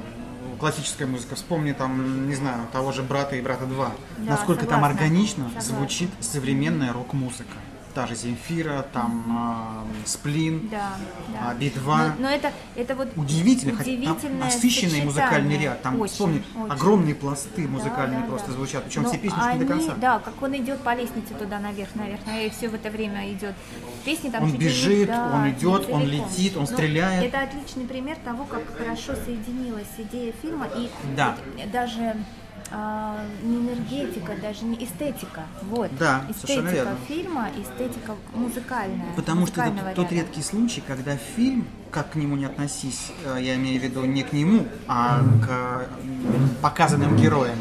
классическая 0.58 1.06
музыка. 1.06 1.36
Вспомни 1.36 1.70
там, 1.72 2.28
не 2.28 2.34
знаю, 2.34 2.66
того 2.72 2.90
же 2.90 3.04
«Брата» 3.04 3.36
и 3.36 3.40
«Брата 3.40 3.64
2». 3.64 3.76
Да, 3.76 3.92
Насколько 4.32 4.62
согласна. 4.62 4.68
там 4.68 4.84
органично 4.84 5.44
согласна. 5.44 5.76
звучит 5.76 6.10
современная 6.20 6.92
рок-музыка 6.92 7.54
та 7.96 8.06
же 8.06 8.14
Земфира, 8.14 8.84
там 8.92 9.86
э, 10.04 10.06
Сплин, 10.06 10.68
да, 10.68 10.92
да. 11.32 11.54
Би-2. 11.54 11.80
Но, 11.86 12.14
но 12.18 12.28
это, 12.28 12.52
это 12.74 12.94
вот 12.94 13.08
удивительно, 13.16 13.82
там 13.82 14.38
насыщенный 14.38 15.02
музыкальный 15.02 15.56
ряд. 15.56 15.80
Там, 15.80 15.98
очень, 15.98 16.12
вспомни, 16.12 16.42
очень. 16.60 16.72
огромные 16.72 17.14
пласты 17.14 17.66
музыкальные 17.66 18.18
да, 18.20 18.26
да, 18.26 18.28
просто 18.28 18.48
да. 18.48 18.52
звучат, 18.52 18.84
причем 18.84 19.02
но 19.04 19.08
все 19.08 19.18
песни 19.18 19.38
они, 19.40 19.60
до 19.60 19.66
конца. 19.66 19.94
Да, 19.94 20.18
как 20.18 20.42
он 20.42 20.54
идет 20.58 20.78
по 20.80 20.94
лестнице 20.94 21.32
туда 21.32 21.58
наверх, 21.58 21.94
наверх, 21.94 22.20
и 22.38 22.50
все 22.50 22.68
в 22.68 22.74
это 22.74 22.90
время 22.90 23.32
идет. 23.32 23.54
Песни 24.04 24.28
там 24.28 24.44
Он 24.44 24.52
бежит, 24.52 25.08
да, 25.08 25.32
он 25.34 25.50
идет, 25.52 25.88
он 25.88 26.04
летит, 26.04 26.54
он 26.54 26.64
но 26.64 26.66
стреляет. 26.66 27.24
Это 27.24 27.44
отличный 27.44 27.86
пример 27.86 28.18
того, 28.22 28.44
как 28.44 28.62
хорошо 28.76 29.14
соединилась 29.24 29.88
идея 29.96 30.34
фильма 30.42 30.66
и 30.76 30.90
да. 31.16 31.34
даже 31.72 32.14
а, 32.70 33.24
не 33.42 33.56
энергетика, 33.56 34.32
даже 34.40 34.64
не 34.64 34.76
эстетика. 34.84 35.44
Вот. 35.62 35.90
Да, 35.98 36.24
эстетика 36.28 36.96
фильма, 37.06 37.48
эстетика 37.56 38.14
музыкальная. 38.34 39.12
Потому 39.14 39.46
что 39.46 39.62
это 39.62 39.92
тот 39.94 40.12
редкий 40.12 40.42
случай, 40.42 40.82
когда 40.86 41.16
фильм, 41.16 41.66
как 41.90 42.10
к 42.12 42.14
нему 42.16 42.36
не 42.36 42.44
относись, 42.44 43.12
э, 43.24 43.38
я 43.40 43.54
имею 43.56 43.80
в 43.80 43.84
виду 43.84 44.04
не 44.04 44.22
к 44.22 44.32
нему, 44.32 44.66
а 44.88 45.20
к 45.44 45.88
показанным 46.62 47.16
героям. 47.16 47.58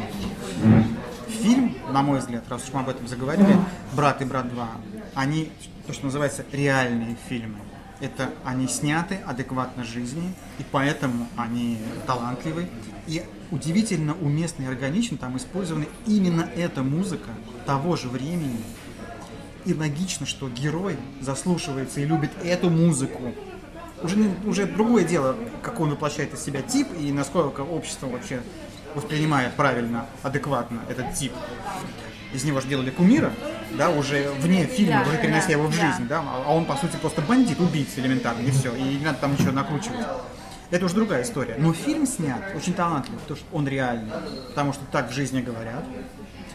Фильм, 1.28 1.76
на 1.90 2.02
мой 2.02 2.18
взгляд, 2.18 2.44
раз 2.48 2.64
уж 2.64 2.72
мы 2.72 2.80
об 2.80 2.88
этом 2.88 3.06
заговорили, 3.06 3.56
«Брат 3.92 4.22
и 4.22 4.24
брат 4.24 4.46
2», 4.46 4.66
они, 5.14 5.52
то, 5.86 5.92
что 5.92 6.06
называется, 6.06 6.44
реальные 6.52 7.16
фильмы. 7.28 7.58
Это 8.00 8.30
они 8.44 8.68
сняты 8.68 9.18
адекватно 9.26 9.82
жизни, 9.82 10.34
и 10.58 10.64
поэтому 10.70 11.26
они 11.36 11.78
талантливы. 12.06 12.68
И 13.06 13.22
удивительно 13.50 14.14
уместно 14.14 14.64
и 14.64 14.66
органично 14.66 15.16
там 15.16 15.36
использована 15.36 15.86
именно 16.06 16.42
эта 16.56 16.82
музыка 16.82 17.30
того 17.64 17.96
же 17.96 18.08
времени. 18.08 18.60
И 19.64 19.72
логично, 19.72 20.26
что 20.26 20.48
герой 20.48 20.96
заслушивается 21.20 22.00
и 22.00 22.04
любит 22.04 22.30
эту 22.44 22.70
музыку. 22.70 23.34
Уже, 24.02 24.30
уже 24.44 24.66
другое 24.66 25.04
дело, 25.04 25.34
как 25.62 25.80
он 25.80 25.90
воплощает 25.90 26.34
из 26.34 26.42
себя 26.42 26.60
тип 26.60 26.88
и 27.00 27.10
насколько 27.12 27.62
общество 27.62 28.08
вообще 28.08 28.42
воспринимает 28.94 29.54
правильно, 29.54 30.06
адекватно 30.22 30.80
этот 30.88 31.14
тип. 31.14 31.32
Из 32.34 32.44
него 32.44 32.60
же 32.60 32.68
делали 32.68 32.90
кумира, 32.90 33.32
да, 33.72 33.90
уже 33.90 34.30
вне 34.40 34.66
фильма, 34.66 35.02
да, 35.04 35.10
уже 35.10 35.18
перенесли 35.18 35.54
да, 35.54 35.60
его 35.60 35.68
в 35.68 35.72
жизнь, 35.72 36.06
да. 36.08 36.22
а 36.24 36.52
он, 36.52 36.64
по 36.64 36.76
сути, 36.76 36.96
просто 36.96 37.22
бандит, 37.22 37.60
убийца 37.60 38.00
элементарно, 38.00 38.40
и 38.40 38.50
все, 38.50 38.74
и 38.74 38.82
не 38.82 39.04
надо 39.04 39.18
там 39.18 39.32
ничего 39.32 39.52
накручивать. 39.52 40.06
Это 40.70 40.84
уже 40.84 40.94
другая 40.94 41.22
история. 41.22 41.56
Но 41.58 41.72
фильм 41.72 42.06
снят 42.06 42.42
очень 42.56 42.74
талантливый, 42.74 43.20
потому 43.20 43.38
что 43.38 43.56
он 43.56 43.68
реальный. 43.68 44.12
Потому 44.48 44.72
что 44.72 44.84
так 44.90 45.10
в 45.10 45.14
жизни 45.14 45.40
говорят, 45.40 45.84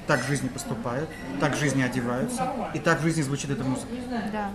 так 0.08 0.22
в 0.22 0.27
жизни 0.27 0.50
поступают, 0.50 1.10
так 1.39 1.56
в 1.56 1.60
жизни 1.60 1.82
одеваются, 1.82 2.51
и 2.74 2.80
так 2.80 3.00
в 3.00 3.03
жизни 3.03 3.22
звучит 3.22 3.50
эта 3.51 3.63
музыка. 3.63 3.88
Да, 4.32 4.50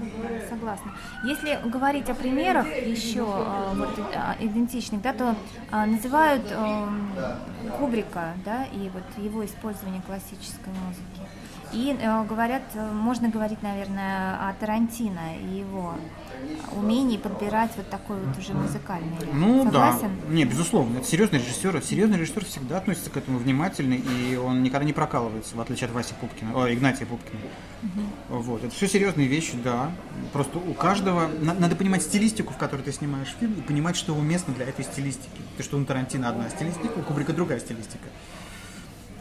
согласна. 0.51 0.93
Если 1.25 1.59
говорить 1.69 2.11
о 2.11 2.15
примерах 2.15 2.67
еще 2.67 3.21
э, 3.21 3.75
вот, 3.75 3.99
э, 3.99 4.45
идентичных, 4.45 5.01
да, 5.01 5.13
то 5.15 5.35
э, 5.73 5.85
называют 5.87 6.43
э, 6.51 6.87
Кубрика, 7.79 8.35
да, 8.45 8.65
и 8.65 8.91
вот 8.91 9.05
его 9.25 9.45
использование 9.45 10.03
классической 10.03 10.73
музыки. 10.87 11.26
И 11.73 11.97
э, 11.99 12.25
говорят, 12.25 12.63
э, 12.75 12.93
можно 12.93 13.29
говорить, 13.29 13.63
наверное, 13.63 14.49
о 14.49 14.55
Тарантино 14.55 15.37
и 15.41 15.59
его 15.59 15.95
умении 16.73 17.17
подбирать 17.17 17.71
вот 17.77 17.89
такой 17.91 18.19
вот 18.21 18.39
уже 18.39 18.53
музыкальный. 18.55 19.17
Ну 19.33 19.65
Согласен? 19.65 20.11
да, 20.27 20.33
не, 20.33 20.45
безусловно, 20.45 20.99
это 20.99 21.07
серьезный 21.07 21.39
режиссер. 21.41 21.83
Серьезный 21.83 22.19
режиссер 22.19 22.45
всегда 22.45 22.79
относится 22.79 23.11
к 23.11 23.17
этому 23.17 23.39
внимательно, 23.39 23.95
и 23.95 24.37
он 24.37 24.63
никогда 24.63 24.85
не 24.85 24.93
прокалывается, 24.93 25.57
в 25.57 25.61
отличие 25.61 25.89
от 25.89 25.95
Васи 25.95 26.15
Пупкина, 26.21 26.53
о, 26.55 26.73
Игнатия 26.73 27.07
Пупкина. 27.07 27.41
Угу. 27.83 28.39
Вот, 28.43 28.65
это 28.65 28.75
все 28.75 28.87
серьезные 28.87 29.27
вещи, 29.27 29.57
да. 29.63 29.91
Просто 30.33 30.59
у 30.59 30.75
каждого, 30.75 31.29
надо 31.41 31.75
понимать 31.77 32.03
стилистику, 32.03 32.53
в 32.53 32.57
которой 32.57 32.83
ты 32.83 32.93
снимаешь 32.93 33.35
фильм, 33.39 33.55
и 33.55 33.61
понимать, 33.61 33.97
что 33.97 34.15
уместно 34.15 34.55
для 34.55 34.67
этой 34.67 34.85
стилистики. 34.85 35.41
То, 35.57 35.63
что 35.63 35.79
у 35.79 35.85
Тарантино 35.85 36.29
одна 36.29 36.49
стилистика, 36.49 36.99
у 36.99 37.03
Кубрика 37.03 37.33
другая 37.33 37.59
стилистика. 37.59 38.09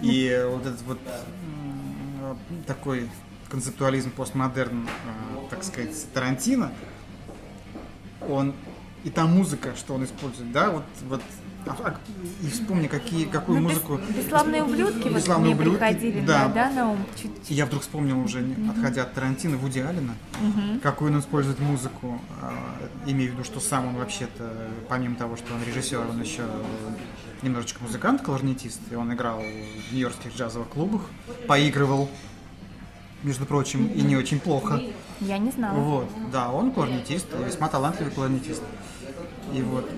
И 0.02 0.46
вот 0.52 0.66
этот 0.66 0.82
вот 0.84 1.00
такой 2.66 3.10
концептуализм 3.50 4.12
постмодерн, 4.12 4.86
э, 4.86 5.38
так 5.50 5.64
сказать, 5.64 5.96
Тарантино, 6.14 6.72
он 8.28 8.54
и 9.04 9.10
та 9.10 9.26
музыка, 9.26 9.76
что 9.76 9.94
он 9.94 10.04
использует, 10.04 10.52
да, 10.52 10.72
вот, 10.72 10.84
вот 11.08 11.22
а, 11.68 11.76
а, 11.84 11.96
и 12.44 12.48
вспомни, 12.50 12.88
какие, 12.88 13.26
какую 13.26 13.60
ну, 13.60 13.70
музыку... 13.70 14.00
Бесславные 14.16 14.64
ублюдки 14.64 15.08
бесславные 15.08 15.56
вот 15.56 15.62
ублюдки, 15.62 15.80
приходили 15.80 16.22
да. 16.22 16.48
Да, 16.50 16.70
на 16.70 16.92
ум. 16.92 17.06
Чуть 17.16 17.32
-чуть. 17.32 17.54
Я 17.54 17.66
вдруг 17.66 17.82
вспомнил 17.82 18.20
уже, 18.20 18.42
mm-hmm. 18.42 18.72
отходя 18.72 19.04
от 19.04 19.14
Тарантино, 19.14 19.58
Вуди 19.58 19.80
Алина, 19.80 20.14
mm-hmm. 20.42 20.80
какую 20.82 21.12
он 21.12 21.20
использует 21.20 21.60
музыку, 21.60 22.20
э, 22.42 23.12
имея 23.12 23.30
в 23.30 23.34
виду, 23.34 23.44
что 23.44 23.60
сам 23.60 23.88
он 23.88 23.96
вообще-то, 23.96 24.52
помимо 24.90 25.16
того, 25.16 25.38
что 25.38 25.54
он 25.54 25.64
режиссер, 25.64 26.00
он 26.00 26.22
еще 26.22 26.44
немножечко 27.42 27.84
музыкант, 27.84 28.22
кларнетист, 28.22 28.80
и 28.92 28.96
он 28.96 29.14
играл 29.14 29.40
в 29.40 29.94
нью-йоркских 29.94 30.36
джазовых 30.36 30.70
клубах, 30.70 31.02
поигрывал 31.48 32.10
между 33.24 33.46
прочим, 33.46 33.88
и 33.88 34.02
не 34.02 34.16
очень 34.16 34.40
плохо. 34.40 34.82
Я 35.20 35.38
не 35.38 35.52
знала. 35.52 35.78
Вот, 35.78 36.10
да, 36.32 36.52
он 36.52 36.72
кларнетист, 36.72 37.28
весьма 37.46 37.70
талантливый 37.70 38.12
кларнетист. 38.12 38.62
И 39.54 39.62
вот, 39.62 39.90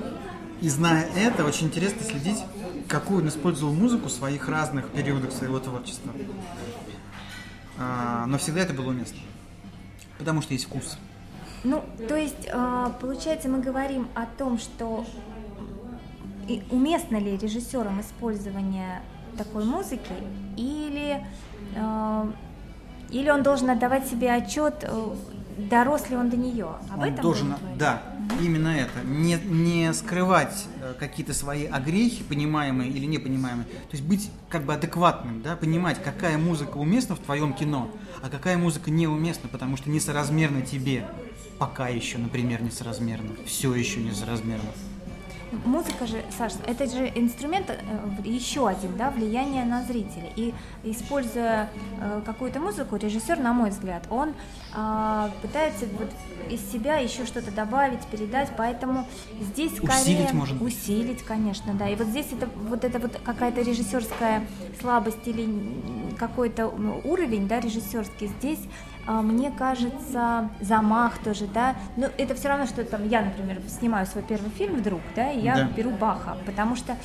и 0.62 0.70
зная 0.70 1.08
это, 1.16 1.46
очень 1.46 1.68
интересно 1.68 2.04
следить, 2.04 2.44
какую 2.88 3.22
он 3.22 3.28
использовал 3.28 3.74
музыку 3.74 4.08
в 4.08 4.12
своих 4.12 4.48
разных 4.48 4.90
периодах 4.90 5.32
своего 5.32 5.60
творчества. 5.60 6.12
А, 7.78 8.26
но 8.26 8.38
всегда 8.38 8.62
это 8.62 8.74
было 8.74 8.90
уместно. 8.90 9.20
Потому 10.18 10.42
что 10.42 10.54
есть 10.54 10.66
вкус. 10.66 10.98
Ну, 11.64 11.84
то 12.08 12.16
есть, 12.16 12.48
а, 12.52 12.90
получается, 13.02 13.50
мы 13.50 13.60
говорим 13.60 14.08
о 14.16 14.26
том, 14.26 14.58
что 14.58 15.06
уместно 16.72 17.18
ли 17.18 17.38
режиссерам 17.38 18.02
использование 18.02 19.02
такой 19.38 19.66
музыки, 19.66 20.14
или 20.56 21.24
а, 21.76 22.32
или 23.10 23.30
он 23.30 23.44
должен 23.44 23.70
отдавать 23.70 24.08
себе 24.08 24.34
отчет, 24.34 24.76
э, 24.82 25.16
дорос 25.58 26.10
ли 26.10 26.16
он 26.16 26.30
до 26.30 26.36
нее? 26.36 26.76
Об 26.92 27.00
он 27.00 27.08
этом 27.08 27.22
должен, 27.22 27.56
да, 27.78 28.02
угу. 28.20 28.44
именно 28.44 28.68
это. 28.68 29.00
Не, 29.06 29.36
не 29.46 29.94
скрывать 29.94 30.66
э, 30.82 30.94
какие-то 31.00 31.34
свои 31.34 31.66
огрехи, 31.66 32.24
понимаемые 32.24 32.92
или 32.92 33.06
непонимаемые. 33.06 33.66
То 33.66 33.94
есть 33.94 34.04
быть 34.04 34.30
как 34.50 34.64
бы 34.64 34.74
адекватным, 34.74 35.42
да, 35.42 35.56
понимать, 35.56 36.04
какая 36.04 36.38
музыка 36.38 36.78
уместна 36.78 37.16
в 37.16 37.20
твоем 37.20 37.54
кино, 37.54 37.90
а 38.22 38.30
какая 38.30 38.58
музыка 38.58 38.92
неуместна, 38.92 39.48
потому 39.50 39.78
что 39.78 39.90
несоразмерна 39.90 40.62
тебе. 40.62 41.08
Пока 41.60 41.88
еще, 41.88 42.20
например, 42.20 42.62
несоразмерно. 42.62 43.32
Все 43.48 43.74
еще 43.74 44.00
несоразмерно. 44.00 44.70
Музыка 45.66 46.06
же, 46.08 46.24
Саша, 46.38 46.58
это 46.66 46.88
же 46.88 47.12
инструмент 47.16 47.70
э, 47.70 47.78
еще 48.26 48.68
один, 48.68 48.98
да, 48.98 49.12
влияние 49.12 49.64
на 49.64 49.84
зрителя. 49.84 50.30
И 50.36 50.54
используя 50.84 51.70
э, 52.00 52.22
какую-то 52.26 52.60
музыку, 52.60 52.98
режиссер, 52.98 53.40
на 53.40 53.54
мой 53.54 53.70
взгляд, 53.70 54.04
он 54.10 54.34
э, 54.76 55.30
пытается 55.42 55.86
вот 55.98 56.12
из 56.50 56.72
себя 56.72 56.98
еще 56.98 57.26
что-то 57.26 57.52
добавить, 57.52 58.06
передать, 58.08 58.52
поэтому 58.58 59.08
здесь 59.40 59.76
скорее 59.78 60.02
усилить, 60.02 60.34
может 60.34 60.58
быть. 60.58 60.74
усилить, 60.74 61.24
конечно, 61.24 61.74
да. 61.74 61.88
И 61.88 61.96
вот 61.96 62.08
здесь 62.08 62.28
это 62.32 62.48
вот 62.68 62.84
это 62.84 63.00
вот 63.00 63.20
какая-то 63.24 63.62
режиссерская 63.62 64.46
слабость 64.82 65.26
или 65.28 65.48
какой-то 66.18 66.68
уровень, 66.68 67.48
да, 67.48 67.60
режиссерский. 67.60 68.28
Здесь 68.40 68.60
а, 68.62 68.97
мне 69.08 69.52
кажется, 69.52 70.50
замах 70.60 71.18
тоже, 71.20 71.48
да, 71.48 71.76
но 71.96 72.08
это 72.18 72.36
все 72.36 72.50
равно, 72.50 72.66
что 72.66 72.84
там 72.84 73.08
я, 73.08 73.22
например, 73.22 73.62
снимаю 73.68 74.06
свой 74.06 74.24
первый 74.24 74.50
фильм 74.52 74.76
вдруг, 74.76 75.02
да, 75.16 75.32
и 75.32 75.40
я 75.40 75.56
да. 75.56 75.64
беру 75.76 75.92
Баха, 75.92 76.38
потому 76.46 76.76
что 76.76 76.96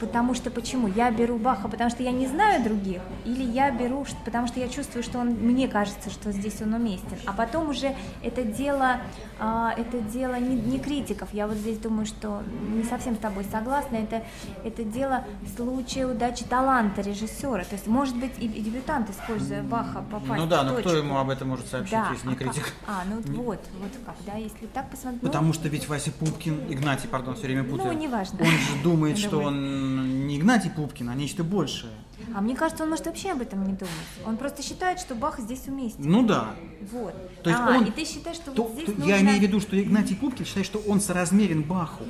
потому 0.00 0.34
что 0.34 0.50
почему? 0.50 0.88
Я 0.88 1.10
беру 1.10 1.38
Баха, 1.38 1.68
потому 1.68 1.90
что 1.90 2.02
я 2.02 2.12
не 2.12 2.26
знаю 2.26 2.62
других, 2.62 3.00
или 3.24 3.42
я 3.42 3.70
беру, 3.70 4.04
потому 4.24 4.46
что 4.46 4.60
я 4.60 4.68
чувствую, 4.68 5.02
что 5.02 5.18
он, 5.18 5.28
мне 5.28 5.68
кажется, 5.68 6.10
что 6.10 6.32
здесь 6.32 6.60
он 6.60 6.74
уместен. 6.74 7.16
А 7.26 7.32
потом 7.32 7.70
уже 7.70 7.94
это 8.22 8.42
дело, 8.42 8.98
э, 9.40 9.68
это 9.76 10.00
дело 10.00 10.38
не, 10.38 10.56
не 10.56 10.78
критиков. 10.78 11.28
Я 11.32 11.46
вот 11.46 11.56
здесь 11.56 11.78
думаю, 11.78 12.06
что 12.06 12.42
не 12.74 12.84
совсем 12.84 13.14
с 13.14 13.18
тобой 13.18 13.44
согласна. 13.44 13.96
Это, 13.96 14.22
это 14.64 14.84
дело 14.84 15.24
случая 15.56 16.06
удачи 16.06 16.44
таланта 16.44 17.00
режиссера. 17.00 17.64
То 17.64 17.74
есть, 17.74 17.86
может 17.86 18.16
быть, 18.16 18.32
и, 18.38 18.46
и 18.46 18.60
дебютант, 18.60 19.10
используя 19.10 19.62
Баха, 19.62 20.04
попасть 20.10 20.40
Ну 20.40 20.46
да, 20.46 20.62
но 20.62 20.76
кто 20.76 20.94
ему 20.94 21.18
об 21.18 21.30
этом 21.30 21.48
может 21.48 21.66
сообщить, 21.66 21.92
Да, 21.92 22.10
если 22.12 22.28
не 22.28 22.34
а 22.34 22.36
как? 22.36 22.52
критик? 22.52 22.72
А, 22.86 23.02
ну 23.08 23.16
вот, 23.42 23.60
вот 23.80 23.90
как, 24.04 24.16
да, 24.26 24.34
если 24.34 24.66
так 24.66 24.90
посмотреть. 24.90 25.22
ну, 25.22 25.28
Потому 25.28 25.52
что 25.52 25.68
ведь 25.68 25.88
Вася 25.88 26.10
Пупкин, 26.12 26.60
Игнатий, 26.68 27.08
пардон, 27.08 27.34
все 27.34 27.46
время 27.46 27.64
путаю. 27.64 27.92
Ну, 27.92 27.98
неважно. 27.98 28.38
Он 28.40 28.46
же 28.50 28.82
думает, 28.82 29.16
Я 29.37 29.37
что 29.38 29.48
он 29.48 30.26
не 30.26 30.38
Игнатий 30.38 30.70
Пупкин, 30.70 31.08
а 31.08 31.14
нечто 31.14 31.44
большее. 31.44 31.92
А 32.34 32.40
мне 32.40 32.56
кажется, 32.56 32.82
он 32.84 32.90
может 32.90 33.06
вообще 33.06 33.30
об 33.32 33.40
этом 33.40 33.60
не 33.60 33.72
думать. 33.74 33.92
Он 34.26 34.36
просто 34.36 34.62
считает, 34.62 34.98
что 34.98 35.14
Бах 35.14 35.38
здесь 35.38 35.62
уместен. 35.68 36.02
Ну 36.10 36.26
да. 36.26 36.54
Вот. 36.92 37.14
То 37.42 37.50
есть 37.50 37.62
а, 37.62 37.70
он- 37.76 37.84
и 37.84 37.90
ты 37.90 38.04
считаешь, 38.04 38.36
что 38.36 38.50
То- 38.50 38.64
вот 38.64 38.72
здесь 38.72 38.86
то 38.86 38.92
нужно... 38.92 39.04
Я 39.08 39.20
имею 39.20 39.38
в 39.38 39.42
виду, 39.42 39.60
что 39.60 39.80
Игнатий 39.80 40.16
Пупкин 40.16 40.44
считает, 40.44 40.66
что 40.66 40.78
он 40.80 41.00
соразмерен 41.00 41.62
Баху. 41.62 42.04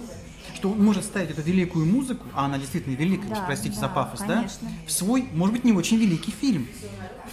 Что 0.54 0.70
он 0.70 0.82
может 0.84 1.04
ставить 1.04 1.30
эту 1.30 1.42
великую 1.42 1.86
музыку, 1.86 2.24
а 2.34 2.46
она 2.46 2.58
действительно 2.58 2.94
великая, 2.94 3.28
Да, 3.28 3.42
простите 3.46 3.74
да, 3.74 3.80
за 3.82 3.88
пафос, 3.88 4.20
конечно. 4.20 4.58
да? 4.62 4.68
В 4.86 4.90
свой, 4.92 5.28
может 5.32 5.52
быть, 5.54 5.64
не 5.64 5.72
очень 5.72 5.96
великий 5.98 6.30
фильм. 6.32 6.66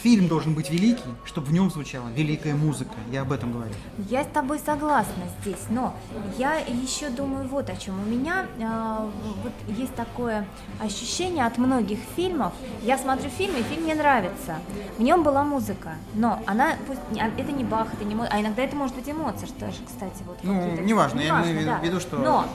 Фильм 0.04 0.28
должен 0.28 0.54
быть 0.54 0.70
великий, 0.70 1.02
чтобы 1.24 1.48
в 1.48 1.54
нем 1.54 1.72
звучала 1.72 2.10
великая 2.10 2.54
музыка. 2.54 2.92
Я 3.12 3.22
об 3.22 3.32
этом 3.32 3.54
говорю. 3.54 3.72
Я 4.10 4.24
с 4.24 4.28
тобой 4.28 4.60
согласна 4.60 5.24
здесь, 5.42 5.62
но 5.70 5.96
я 6.38 6.58
еще 6.58 7.10
думаю 7.10 7.48
вот 7.48 7.70
о 7.70 7.76
чем. 7.78 7.96
У 8.00 8.06
меня 8.06 8.46
э, 8.60 9.10
вот 9.42 9.54
есть 9.78 9.96
такое 9.96 10.46
ощущение 10.80 11.46
от 11.46 11.58
многих 11.58 11.98
фильмов. 12.16 12.54
Я 12.84 12.98
смотрю 12.98 13.30
фильм, 13.30 13.56
и 13.56 13.64
фильм 13.64 13.84
мне 13.84 13.96
нравится. 13.96 14.58
В 14.98 15.02
нем 15.02 15.24
была 15.24 15.44
музыка, 15.44 15.94
но 16.14 16.44
она, 16.46 16.74
пусть, 16.86 17.00
а, 17.20 17.28
это 17.40 17.52
не 17.54 17.64
Бах, 17.64 17.88
это 17.94 18.04
не 18.04 18.14
мо- 18.16 18.28
а 18.30 18.40
иногда 18.42 18.64
это 18.64 18.76
может 18.76 18.96
быть 18.96 19.10
эмоция, 19.10 19.48
что 19.48 19.72
же, 19.72 19.78
кстати, 19.88 20.22
вот. 20.28 20.38
Ну, 20.44 20.60
какие-то- 20.60 20.84
неважно, 20.84 21.20
я 21.22 21.28
Неважно, 21.28 21.52
имею 21.52 21.64
в 21.64 21.66
да. 21.68 21.80
виду, 21.80 22.00
что- 22.02 22.18
Но 22.18 22.46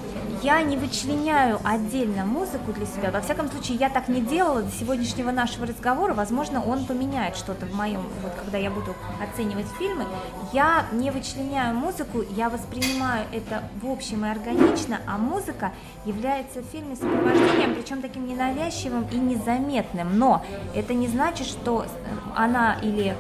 я 0.43 0.50
не 0.63 0.77
вычленяю 0.77 1.61
отдельно 1.65 2.25
музыку 2.25 2.73
для 2.73 2.87
себя. 2.87 3.11
Во 3.11 3.21
всяком 3.21 3.51
случае, 3.51 3.79
я 3.79 3.89
так 3.89 4.09
не 4.09 4.21
делала 4.21 4.63
до 4.63 4.71
сегодняшнего 4.71 5.31
нашего 5.31 5.67
разговора. 5.67 6.15
Возможно, 6.15 6.63
он 6.65 6.87
поменяет 6.87 7.37
что-то 7.37 7.67
в 7.67 7.75
моем, 7.75 8.03
вот 8.23 8.33
когда 8.35 8.59
я 8.59 8.71
буду 8.71 8.95
оценивать 9.23 9.67
фильмы. 9.79 10.05
Я 10.53 10.87
не 10.93 11.11
вычленяю 11.11 11.75
музыку, 11.75 12.25
я 12.37 12.49
воспринимаю 12.49 13.27
это 13.33 13.63
в 13.81 13.91
общем 13.91 14.27
и 14.27 14.29
органично, 14.29 15.01
а 15.07 15.19
музыка 15.19 15.73
является 16.05 16.61
в 16.61 16.65
фильме 16.65 16.97
сопровождением, 16.97 17.75
причем 17.75 18.03
таким 18.03 18.27
ненавязчивым 18.27 19.07
и 19.13 19.17
незаметным. 19.17 20.19
Но 20.19 20.45
это 20.75 20.95
не 20.95 21.07
значит, 21.07 21.47
что 21.47 21.85
э, 21.85 21.87
она 22.35 22.77
или 22.83 23.17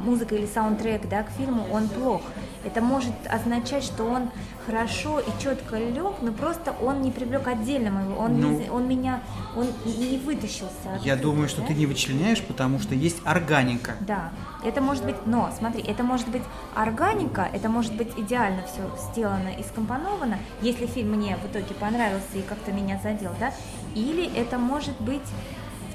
музыка 0.00 0.34
или 0.34 0.46
саундтрек 0.46 1.08
да, 1.08 1.22
к 1.22 1.30
фильму, 1.30 1.66
он 1.72 1.88
плох. 1.88 2.22
Это 2.64 2.82
может 2.82 3.14
означать, 3.28 3.84
что 3.84 4.04
он 4.04 4.30
хорошо 4.66 5.18
и 5.20 5.42
четко 5.42 5.78
лег, 5.78 6.16
но 6.20 6.32
просто 6.32 6.74
он 6.82 7.00
не 7.00 7.10
привлек 7.10 7.48
отдельно 7.48 7.90
моего, 7.90 8.16
он, 8.20 8.40
Ну, 8.40 8.58
не, 8.58 8.68
он 8.68 8.86
меня, 8.86 9.22
он 9.56 9.66
не 9.84 10.18
вытащился. 10.18 11.00
Я 11.02 11.16
думаю, 11.16 11.48
что 11.48 11.62
да? 11.62 11.68
ты 11.68 11.74
не 11.74 11.86
вычленяешь, 11.86 12.42
потому 12.42 12.78
что 12.78 12.94
есть 12.94 13.16
органика. 13.24 13.96
Да, 14.00 14.30
это 14.62 14.80
может 14.82 15.04
быть, 15.04 15.16
но 15.26 15.50
смотри, 15.58 15.82
это 15.82 16.02
может 16.02 16.28
быть 16.28 16.42
органика, 16.74 17.48
это 17.52 17.68
может 17.68 17.94
быть 17.94 18.10
идеально 18.18 18.62
все 18.64 18.82
сделано 19.10 19.48
и 19.58 19.62
скомпоновано, 19.62 20.38
если 20.60 20.86
фильм 20.86 21.12
мне 21.12 21.36
в 21.36 21.46
итоге 21.46 21.74
понравился 21.74 22.36
и 22.36 22.42
как-то 22.42 22.72
меня 22.72 23.00
задел, 23.02 23.32
да, 23.40 23.52
или 23.94 24.30
это 24.36 24.58
может 24.58 25.00
быть 25.00 25.22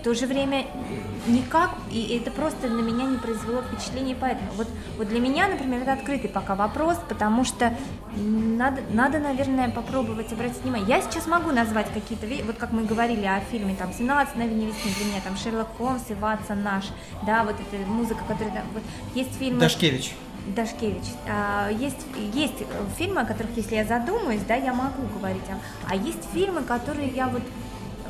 то 0.05 0.13
же 0.13 0.27
время 0.27 0.67
никак, 1.25 1.71
и 1.89 2.15
это 2.15 2.29
просто 2.29 2.67
на 2.67 2.79
меня 2.79 3.05
не 3.05 3.17
произвело 3.17 3.63
впечатления, 3.63 4.15
поэтому 4.15 4.51
вот, 4.51 4.67
вот 4.99 5.09
для 5.09 5.19
меня, 5.19 5.47
например, 5.47 5.81
это 5.81 5.93
открытый 5.93 6.29
пока 6.29 6.53
вопрос, 6.53 6.99
потому 7.09 7.43
что 7.43 7.75
надо, 8.15 8.81
надо, 8.91 9.17
наверное, 9.17 9.71
попробовать 9.71 10.31
обратить 10.31 10.61
внимание. 10.61 10.87
Я 10.87 11.01
сейчас 11.01 11.25
могу 11.25 11.49
назвать 11.49 11.87
какие-то, 11.91 12.27
вот 12.45 12.57
как 12.57 12.71
мы 12.71 12.83
говорили 12.83 13.25
о 13.25 13.39
фильме, 13.39 13.75
там, 13.75 13.89
«17 13.89 14.35
мгновений 14.35 14.67
весны» 14.67 14.91
для 14.95 15.05
меня, 15.05 15.21
там, 15.23 15.35
Шерлок 15.37 15.69
Холмс 15.79 16.03
и 16.09 16.13
Ватсон 16.13 16.61
наш, 16.61 16.83
да, 17.25 17.43
вот 17.43 17.55
эта 17.59 17.83
музыка, 17.87 18.23
которая, 18.27 18.53
там, 18.53 18.63
вот, 18.75 18.83
есть 19.15 19.35
фильмы... 19.39 19.59
Дашкевич. 19.59 20.13
Дашкевич. 20.45 21.05
А, 21.27 21.71
есть, 21.71 22.05
есть 22.35 22.63
фильмы, 22.95 23.21
о 23.21 23.25
которых, 23.25 23.57
если 23.57 23.73
я 23.73 23.85
задумаюсь, 23.85 24.41
да, 24.47 24.53
я 24.53 24.71
могу 24.71 25.01
говорить. 25.17 25.41
А 25.89 25.95
есть 25.95 26.29
фильмы, 26.31 26.61
которые 26.61 27.07
я 27.07 27.27
вот 27.27 27.41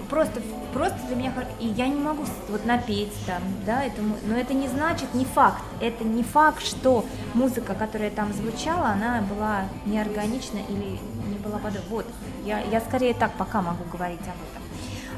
просто, 0.09 0.41
просто 0.73 0.97
для 1.07 1.15
меня, 1.15 1.33
и 1.59 1.67
я 1.67 1.87
не 1.87 1.99
могу 1.99 2.23
вот 2.49 2.65
напеть 2.65 3.13
там, 3.25 3.41
да, 3.65 3.83
это, 3.83 4.01
но 4.01 4.35
это 4.35 4.53
не 4.53 4.67
значит, 4.67 5.13
не 5.13 5.25
факт, 5.25 5.61
это 5.81 6.03
не 6.03 6.23
факт, 6.23 6.63
что 6.65 7.05
музыка, 7.33 7.73
которая 7.75 8.11
там 8.11 8.33
звучала, 8.33 8.89
она 8.89 9.21
была 9.21 9.65
неорганична 9.85 10.59
или 10.69 10.99
не 11.27 11.37
была 11.43 11.59
под... 11.59 11.73
Вот, 11.89 12.05
я, 12.43 12.59
я 12.59 12.81
скорее 12.81 13.13
так 13.13 13.33
пока 13.33 13.61
могу 13.61 13.83
говорить 13.91 14.21
об 14.21 14.27
этом. 14.27 14.63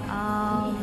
А? 0.09 0.73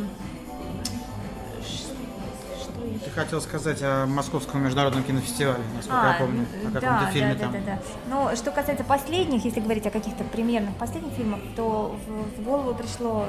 Ты 3.03 3.09
хотел 3.11 3.41
сказать 3.41 3.81
о 3.81 4.05
Московском 4.05 4.63
международном 4.63 5.03
кинофестивале, 5.03 5.63
насколько 5.75 6.01
А, 6.01 6.13
я 6.13 6.19
помню, 6.19 6.45
о 6.63 6.71
каком-то 6.71 7.05
да, 7.05 7.11
фильме 7.11 7.33
да, 7.33 7.39
там. 7.39 7.51
Да, 7.51 7.59
да, 7.59 7.65
да. 7.65 7.79
Но 8.09 8.35
что 8.35 8.51
касается 8.51 8.83
последних, 8.83 9.43
если 9.43 9.59
говорить 9.59 9.85
о 9.85 9.91
каких-то 9.91 10.23
премьерных 10.23 10.75
последних 10.75 11.13
фильмах, 11.13 11.39
то 11.55 11.95
в, 12.07 12.39
в 12.39 12.43
голову 12.43 12.73
пришло 12.73 13.25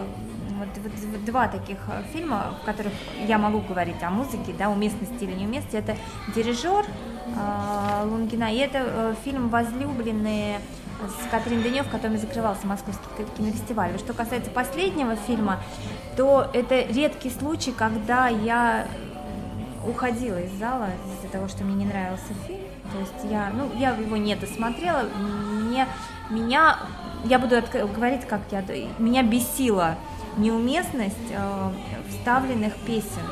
вот, 0.59 0.69
вот- 0.83 1.25
два 1.25 1.49
таких 1.49 1.79
э, 1.89 2.03
фильма, 2.13 2.55
в 2.63 2.65
которых 2.65 2.93
я 3.27 3.39
могу 3.39 3.61
говорить 3.61 4.03
о 4.03 4.11
музыке, 4.11 4.55
да, 4.59 4.71
уместности 4.71 5.25
или 5.25 5.33
неуместности. 5.35 5.77
Это 5.77 5.97
«Дирижер» 6.35 6.85
э, 6.85 8.05
Лунгина, 8.07 8.53
и 8.53 8.59
это 8.59 8.79
э, 8.83 9.15
фильм 9.25 9.49
«Возлюбленные» 9.49 10.61
с 11.01 11.31
Катрин 11.31 11.63
Денев, 11.63 11.89
которым 11.91 12.17
закрывался 12.19 12.67
Московский 12.67 13.05
ки- 13.19 13.37
кинофестиваль. 13.37 13.99
Что 13.99 14.15
касается 14.15 14.51
последнего 14.51 15.15
фильма, 15.17 15.61
то 16.17 16.49
это 16.55 16.81
редкий 16.81 17.31
случай, 17.31 17.73
когда 17.73 18.29
я 18.29 18.87
уходила 19.87 20.39
из 20.41 20.53
зала 20.53 20.89
из-за 21.19 21.31
того, 21.31 21.49
что 21.49 21.65
мне 21.65 21.75
не 21.75 21.85
нравился 21.85 22.33
фильм. 22.47 22.61
То 22.93 22.99
есть 23.01 23.31
я, 23.33 23.51
ну, 23.53 23.71
я 23.79 23.91
его 23.91 24.17
не 24.17 24.35
досмотрела. 24.37 25.03
Мне, 25.19 25.87
меня, 26.31 26.79
я 27.25 27.39
буду 27.39 27.57
говорить, 27.95 28.27
как 28.27 28.41
я, 28.51 28.65
меня 28.99 29.23
бесила 29.23 29.97
неуместность 30.37 31.17
э, 31.31 31.71
вставленных 32.09 32.75
песен. 32.87 33.27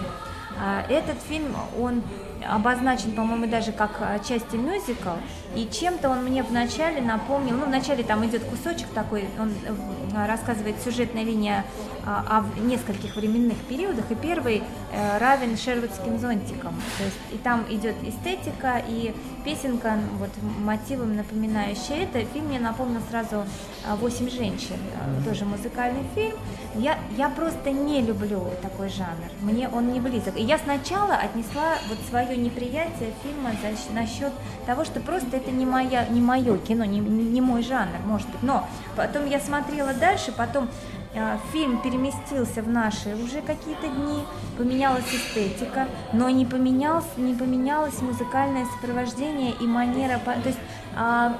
А, 0.58 0.84
Этот 0.88 1.20
фильм, 1.28 1.54
он 1.78 2.02
обозначен, 2.48 3.12
по-моему, 3.12 3.46
даже 3.46 3.72
как 3.72 3.98
э, 4.00 4.18
части 4.26 4.56
мюзикл, 4.56 5.10
и 5.54 5.68
чем-то 5.70 6.10
он 6.10 6.24
мне 6.24 6.42
вначале 6.42 7.00
напомнил, 7.00 7.56
ну, 7.56 7.66
вначале 7.66 8.02
там 8.02 8.24
идет 8.26 8.42
кусочек 8.44 8.88
такой, 8.88 9.24
он 9.38 9.50
э, 9.50 10.26
рассказывает 10.26 10.76
сюжетная 10.82 11.24
линия 11.24 11.64
а, 12.06 12.44
о 12.56 12.60
нескольких 12.60 13.16
временных 13.16 13.56
периодах, 13.68 14.10
и 14.10 14.14
первый 14.14 14.62
э, 14.92 15.18
равен 15.18 15.56
шервудским 15.56 16.18
зонтикам, 16.18 16.74
то 16.98 17.04
есть 17.04 17.16
и 17.32 17.38
там 17.38 17.64
идет 17.70 17.94
эстетика 18.02 18.82
и 18.86 19.14
песенка, 19.42 19.98
вот 20.18 20.28
мотивом 20.60 21.16
напоминающая 21.16 22.02
это, 22.02 22.24
фильм 22.26 22.48
мне 22.48 22.60
напомнил 22.60 23.00
сразу 23.08 23.46
а, 23.86 23.96
«Восемь 23.96 24.28
женщин», 24.28 24.76
э, 24.76 25.24
тоже 25.24 25.46
музыкальный 25.46 26.04
фильм, 26.14 26.36
я, 26.74 26.98
я 27.16 27.30
просто 27.30 27.70
не 27.70 28.02
люблю 28.02 28.50
такой 28.60 28.90
жанр, 28.90 29.30
мне 29.40 29.68
он 29.68 29.90
не 29.90 30.00
близок, 30.00 30.36
и 30.36 30.42
я 30.42 30.58
сначала 30.58 31.14
отнесла 31.14 31.76
вот 31.88 31.98
свое 32.10 32.33
неприятие 32.36 33.12
фильма 33.22 33.50
за, 33.62 33.94
насчет 33.94 34.32
того, 34.66 34.84
что 34.84 35.00
просто 35.00 35.36
это 35.36 35.50
не, 35.50 35.66
моя, 35.66 36.06
не 36.08 36.20
мое 36.20 36.58
кино, 36.58 36.84
не, 36.84 37.00
не 37.00 37.40
мой 37.40 37.62
жанр, 37.62 37.98
может 38.04 38.28
быть, 38.28 38.42
но 38.42 38.66
потом 38.96 39.26
я 39.26 39.40
смотрела 39.40 39.92
дальше, 39.94 40.32
потом 40.32 40.68
э, 41.14 41.38
фильм 41.52 41.80
переместился 41.82 42.62
в 42.62 42.68
наши 42.68 43.14
уже 43.16 43.40
какие-то 43.40 43.88
дни, 43.88 44.24
поменялась 44.56 45.04
эстетика, 45.12 45.88
но 46.12 46.30
не, 46.30 46.46
поменялось, 46.46 47.04
не 47.16 47.34
поменялось 47.34 48.00
музыкальное 48.00 48.66
сопровождение 48.66 49.52
и 49.60 49.66
манера, 49.66 50.18
то 50.24 50.48
есть 50.48 50.58
а, 50.96 51.38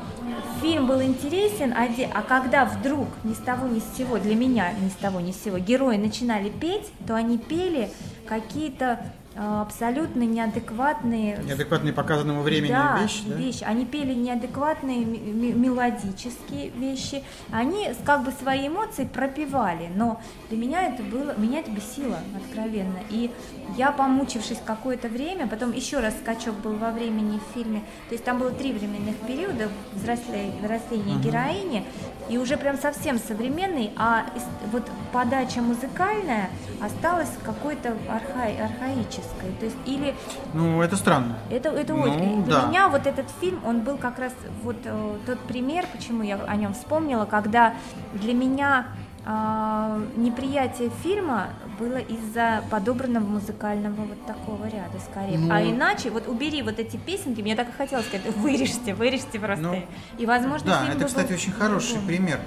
фильм 0.61 0.87
был 0.87 1.01
интересен, 1.03 1.73
а, 1.73 1.89
а 2.13 2.23
когда 2.23 2.65
вдруг 2.65 3.09
ни 3.23 3.35
с 3.35 3.39
того 3.39 3.69
ни 3.69 3.79
с 3.79 3.97
сего, 3.97 4.19
для 4.19 4.35
меня 4.35 4.73
ни 4.73 4.89
с 4.89 4.95
того 4.95 5.21
ни 5.21 5.31
с 5.31 5.43
сего, 5.43 5.59
герои 5.59 5.97
начинали 5.97 6.49
петь, 6.49 6.91
то 7.07 7.15
они 7.15 7.39
пели 7.39 7.91
какие-то 8.27 9.01
абсолютно 9.37 10.23
неадекватные. 10.23 11.39
Неадекватные 11.45 11.93
показанному 11.93 12.43
времени 12.43 12.71
да, 12.71 12.99
вещи, 13.01 13.23
да? 13.27 13.35
вещи. 13.35 13.65
Они 13.65 13.85
пели 13.85 14.15
неадекватные 14.15 15.05
мелодические 15.05 16.71
вещи. 16.71 17.23
Они 17.51 17.91
как 18.05 18.25
бы 18.25 18.33
свои 18.33 18.69
эмоции 18.69 19.05
пропивали, 19.05 19.91
но 19.95 20.21
для 20.49 20.59
меня 20.59 20.89
это 20.89 21.03
было, 21.03 21.35
меня 21.37 21.61
это 21.61 21.71
бесило 21.71 22.19
откровенно. 22.37 22.99
И 23.11 23.31
я, 23.77 23.93
помучившись 23.93 24.61
какое-то 24.65 25.09
время, 25.09 25.47
потом 25.47 25.73
еще 25.73 25.99
раз 26.01 26.15
скачок 26.23 26.55
был 26.57 26.75
во 26.75 26.91
времени 26.91 27.41
в 27.41 27.55
фильме, 27.55 27.81
то 28.09 28.15
есть 28.15 28.25
там 28.25 28.39
было 28.39 28.51
три 28.51 28.73
временных 28.73 29.17
периода 29.27 29.69
взросления, 29.93 30.61
взросления 30.61 31.15
uh-huh. 31.15 31.23
героини, 31.23 31.87
и 32.29 32.39
уже 32.39 32.57
прям 32.57 32.79
совсем 32.79 33.19
современный, 33.19 33.93
а 33.97 34.27
вот 34.71 34.85
подача 35.13 35.61
музыкальная 35.61 36.51
осталась 36.81 37.31
какой-то 37.45 37.97
архаи, 38.09 38.57
архаической. 38.59 39.24
То 39.59 39.65
есть 39.65 39.77
или... 39.87 40.15
Ну, 40.53 40.83
это 40.83 40.97
странно. 40.97 41.37
Это, 41.51 41.69
это 41.71 41.95
ну, 41.95 42.03
очень... 42.03 42.45
Для 42.45 42.61
да. 42.61 42.67
меня 42.69 42.89
вот 42.89 43.07
этот 43.07 43.27
фильм, 43.41 43.61
он 43.65 43.81
был 43.81 43.97
как 43.97 44.19
раз 44.19 44.33
вот 44.63 44.77
э, 44.85 45.17
тот 45.27 45.39
пример, 45.41 45.87
почему 45.93 46.23
я 46.23 46.37
о 46.37 46.57
нем 46.57 46.75
вспомнила, 46.75 47.25
когда 47.25 47.75
для 48.15 48.35
меня 48.35 48.87
а, 49.27 49.99
неприятие 50.17 50.91
фильма 51.03 51.49
было 51.79 51.97
из-за 51.97 52.63
подобранного 52.71 53.25
музыкального 53.25 54.03
вот 54.03 54.27
такого 54.27 54.67
ряда 54.67 54.99
скорее. 55.11 55.39
Ну, 55.39 55.51
а 55.51 55.63
иначе, 55.63 56.11
вот 56.11 56.29
убери 56.29 56.61
вот 56.61 56.79
эти 56.79 56.99
песенки, 56.99 57.41
мне 57.41 57.57
так 57.57 57.71
и 57.71 57.73
хотелось 57.73 58.07
сказать, 58.07 58.37
вырежьте, 58.37 58.95
вырежьте 58.95 59.41
просто. 59.41 59.65
Ну, 59.65 59.83
и, 60.19 60.27
возможно, 60.27 60.67
Да, 60.67 60.93
это, 60.93 61.07
кстати, 61.07 61.29
был... 61.29 61.35
очень 61.37 61.53
хороший 61.53 61.99
пример. 62.07 62.39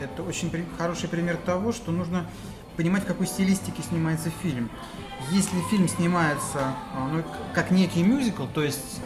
Это 0.00 0.22
очень 0.22 0.50
при... 0.50 0.64
хороший 0.78 1.08
пример 1.08 1.36
того, 1.36 1.72
что 1.72 1.92
нужно 1.92 2.26
понимать, 2.76 3.04
в 3.04 3.06
какой 3.06 3.26
стилистике 3.26 3.82
снимается 3.82 4.30
фильм. 4.42 4.70
Если 5.30 5.60
фильм 5.70 5.88
снимается 5.88 6.74
а, 6.94 7.08
ну, 7.10 7.22
как 7.54 7.70
некий 7.70 8.02
мюзикл, 8.02 8.44
то 8.46 8.62
есть 8.62 9.00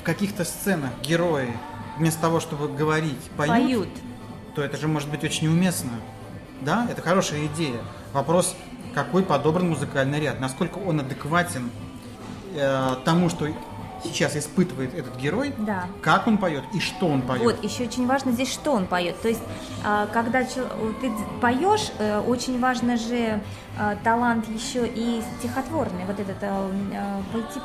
в 0.00 0.02
каких-то 0.02 0.44
сценах 0.44 0.90
герои 1.02 1.52
вместо 1.98 2.22
того, 2.22 2.40
чтобы 2.40 2.68
говорить, 2.68 3.30
поют, 3.36 3.52
поют 3.52 3.88
то 4.54 4.62
это 4.62 4.76
же 4.76 4.88
может 4.88 5.10
быть 5.10 5.24
очень 5.24 5.48
уместно. 5.48 5.90
Да, 6.60 6.86
это 6.90 7.02
хорошая 7.02 7.46
идея. 7.46 7.80
Вопрос, 8.12 8.56
какой 8.94 9.24
подобран 9.24 9.68
музыкальный 9.68 10.20
ряд, 10.20 10.40
насколько 10.40 10.78
он 10.78 11.00
адекватен 11.00 11.70
э, 12.54 12.96
тому, 13.04 13.28
что 13.28 13.48
сейчас 14.04 14.36
испытывает 14.36 14.94
этот 14.94 15.16
герой, 15.16 15.52
да. 15.58 15.86
как 16.02 16.26
он 16.26 16.38
поет 16.38 16.62
и 16.72 16.80
что 16.80 17.06
он 17.06 17.22
поет. 17.22 17.42
Вот, 17.42 17.64
еще 17.64 17.84
очень 17.84 18.06
важно 18.06 18.32
здесь, 18.32 18.52
что 18.52 18.72
он 18.72 18.86
поет. 18.86 19.20
То 19.20 19.28
есть, 19.28 19.42
а, 19.84 20.06
когда 20.06 20.44
ты 20.44 21.12
поешь, 21.40 21.90
э, 21.98 22.20
очень 22.20 22.60
важно 22.60 22.96
же 22.96 23.40
а, 23.78 23.96
талант 24.04 24.46
еще 24.48 24.86
и 24.86 25.22
стихотворный, 25.38 26.04
вот 26.06 26.20
этот 26.20 26.36
а, 26.42 26.70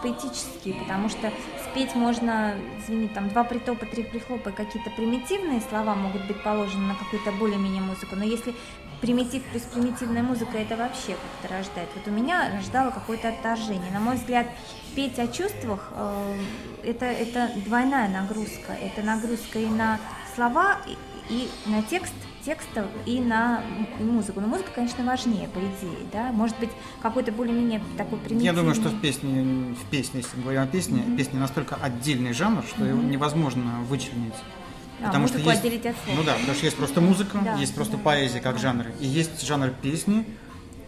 поэтический, 0.01 0.73
потому 0.73 1.09
что 1.09 1.31
спеть 1.69 1.93
можно, 1.93 2.55
извини, 2.81 3.07
там 3.09 3.29
два 3.29 3.43
притопа, 3.43 3.85
три 3.85 4.03
прихлопа, 4.03 4.51
какие-то 4.51 4.89
примитивные 4.89 5.61
слова 5.69 5.93
могут 5.95 6.25
быть 6.25 6.41
положены 6.41 6.87
на 6.87 6.95
какую-то 6.95 7.31
более-менее 7.33 7.83
музыку, 7.83 8.15
но 8.15 8.23
если 8.23 8.55
примитив 9.01 9.43
плюс 9.43 9.63
примитивная 9.63 10.23
музыка 10.23 10.57
это 10.57 10.75
вообще 10.75 11.15
как-то 11.41 11.55
рождает. 11.55 11.89
Вот 11.95 12.07
у 12.07 12.11
меня 12.11 12.51
рождало 12.55 12.91
какое-то 12.91 13.29
отторжение. 13.29 13.91
На 13.91 13.99
мой 13.99 14.15
взгляд, 14.15 14.47
петь 14.95 15.19
о 15.19 15.27
чувствах 15.27 15.91
э, 15.93 16.39
это, 16.83 17.05
это 17.05 17.51
двойная 17.65 18.09
нагрузка. 18.09 18.73
Это 18.73 19.01
нагрузка 19.01 19.59
и 19.59 19.67
на 19.67 19.99
слова, 20.35 20.79
и, 20.87 20.97
и 21.33 21.49
на 21.65 21.81
текст 21.83 22.13
текстов 22.43 22.85
и 23.05 23.19
на 23.19 23.61
музыку. 23.99 24.41
Но 24.41 24.47
музыка, 24.47 24.71
конечно, 24.73 25.03
важнее, 25.03 25.47
по 25.49 25.59
идее, 25.59 26.07
да. 26.11 26.31
Может 26.31 26.57
быть, 26.59 26.69
какой-то 27.01 27.31
более-менее 27.31 27.81
такой 27.97 28.17
примитивный... 28.17 28.45
Я 28.45 28.53
думаю, 28.53 28.75
что 28.75 28.89
в 28.89 28.99
песне, 29.01 29.75
в 29.75 29.89
песне, 29.89 30.21
если 30.21 30.37
мы 30.37 30.43
говорим 30.43 30.61
о 30.61 30.67
песне, 30.67 31.01
mm-hmm. 31.01 31.17
песня 31.17 31.39
настолько 31.39 31.75
отдельный 31.75 32.33
жанр, 32.33 32.63
что 32.63 32.83
mm-hmm. 32.83 32.89
его 32.89 33.01
невозможно 33.01 33.79
вычленить. 33.87 34.33
А, 35.01 35.07
потому 35.07 35.27
что 35.27 35.37
есть, 35.39 35.59
отделить 35.59 35.85
от 35.85 35.95
слов. 36.03 36.17
Ну 36.17 36.23
да, 36.23 36.33
потому 36.33 36.53
что 36.53 36.65
есть 36.65 36.77
просто 36.77 37.01
музыка, 37.01 37.37
да, 37.43 37.55
есть 37.55 37.75
просто 37.75 37.97
да. 37.97 38.03
поэзия 38.03 38.39
как 38.39 38.59
жанр, 38.59 38.87
и 38.99 39.07
есть 39.07 39.45
жанр 39.45 39.69
песни, 39.81 40.25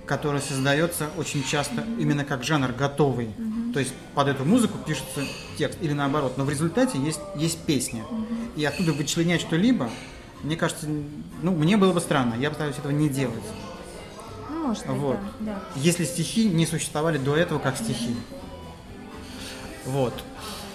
который 0.05 0.41
создается 0.41 1.09
очень 1.17 1.43
часто 1.43 1.75
mm-hmm. 1.75 2.01
именно 2.01 2.25
как 2.25 2.43
жанр 2.43 2.73
готовый. 2.73 3.27
Mm-hmm. 3.27 3.73
То 3.73 3.79
есть 3.79 3.93
под 4.13 4.27
эту 4.27 4.43
музыку 4.43 4.77
пишется 4.85 5.21
текст 5.57 5.77
или 5.81 5.93
наоборот, 5.93 6.37
но 6.37 6.43
в 6.43 6.49
результате 6.49 6.97
есть, 6.97 7.21
есть 7.35 7.59
песня. 7.59 8.03
Mm-hmm. 8.03 8.55
И 8.57 8.65
оттуда 8.65 8.91
вычленять 8.93 9.41
что-либо, 9.41 9.89
мне 10.43 10.57
кажется, 10.57 10.87
ну, 11.41 11.51
мне 11.51 11.77
было 11.77 11.93
бы 11.93 12.01
странно, 12.01 12.35
я 12.39 12.49
постараюсь 12.49 12.77
этого 12.77 12.91
не 12.91 13.07
делать. 13.07 13.43
Ну, 14.49 14.67
может 14.67 14.85
быть, 14.85 14.97
вот. 14.97 15.17
да, 15.39 15.53
да. 15.53 15.61
Если 15.75 16.03
стихи 16.03 16.49
не 16.49 16.65
существовали 16.65 17.17
до 17.17 17.37
этого 17.37 17.59
как 17.59 17.77
стихи. 17.77 18.15
Вот. 19.85 20.13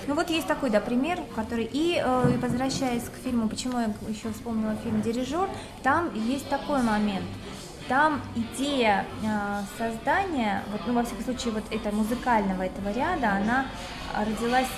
Ну 0.07 0.15
вот 0.15 0.31
есть 0.31 0.47
такой, 0.47 0.71
да, 0.71 0.81
пример, 0.81 1.19
который... 1.35 1.69
И 1.73 2.01
э, 2.03 2.39
возвращаясь 2.41 3.05
к 3.05 3.23
фильму, 3.25 3.49
почему 3.49 3.79
я 3.79 3.91
еще 4.09 4.31
вспомнила 4.33 4.77
фильм 4.77 5.03
«Дирижер», 5.03 5.49
там 5.83 6.15
есть 6.15 6.49
такой 6.49 6.83
момент. 6.83 7.27
Там 7.89 8.21
идея 8.35 9.05
э, 9.23 9.63
создания, 9.77 10.63
вот, 10.71 10.83
ну, 10.87 10.95
во 10.95 11.03
всяком 11.05 11.25
случае, 11.25 11.55
вот 11.55 11.65
это 11.71 11.95
музыкального 11.95 12.63
этого 12.63 12.93
ряда, 12.93 13.33
она 13.33 13.67
родилась 14.15 14.69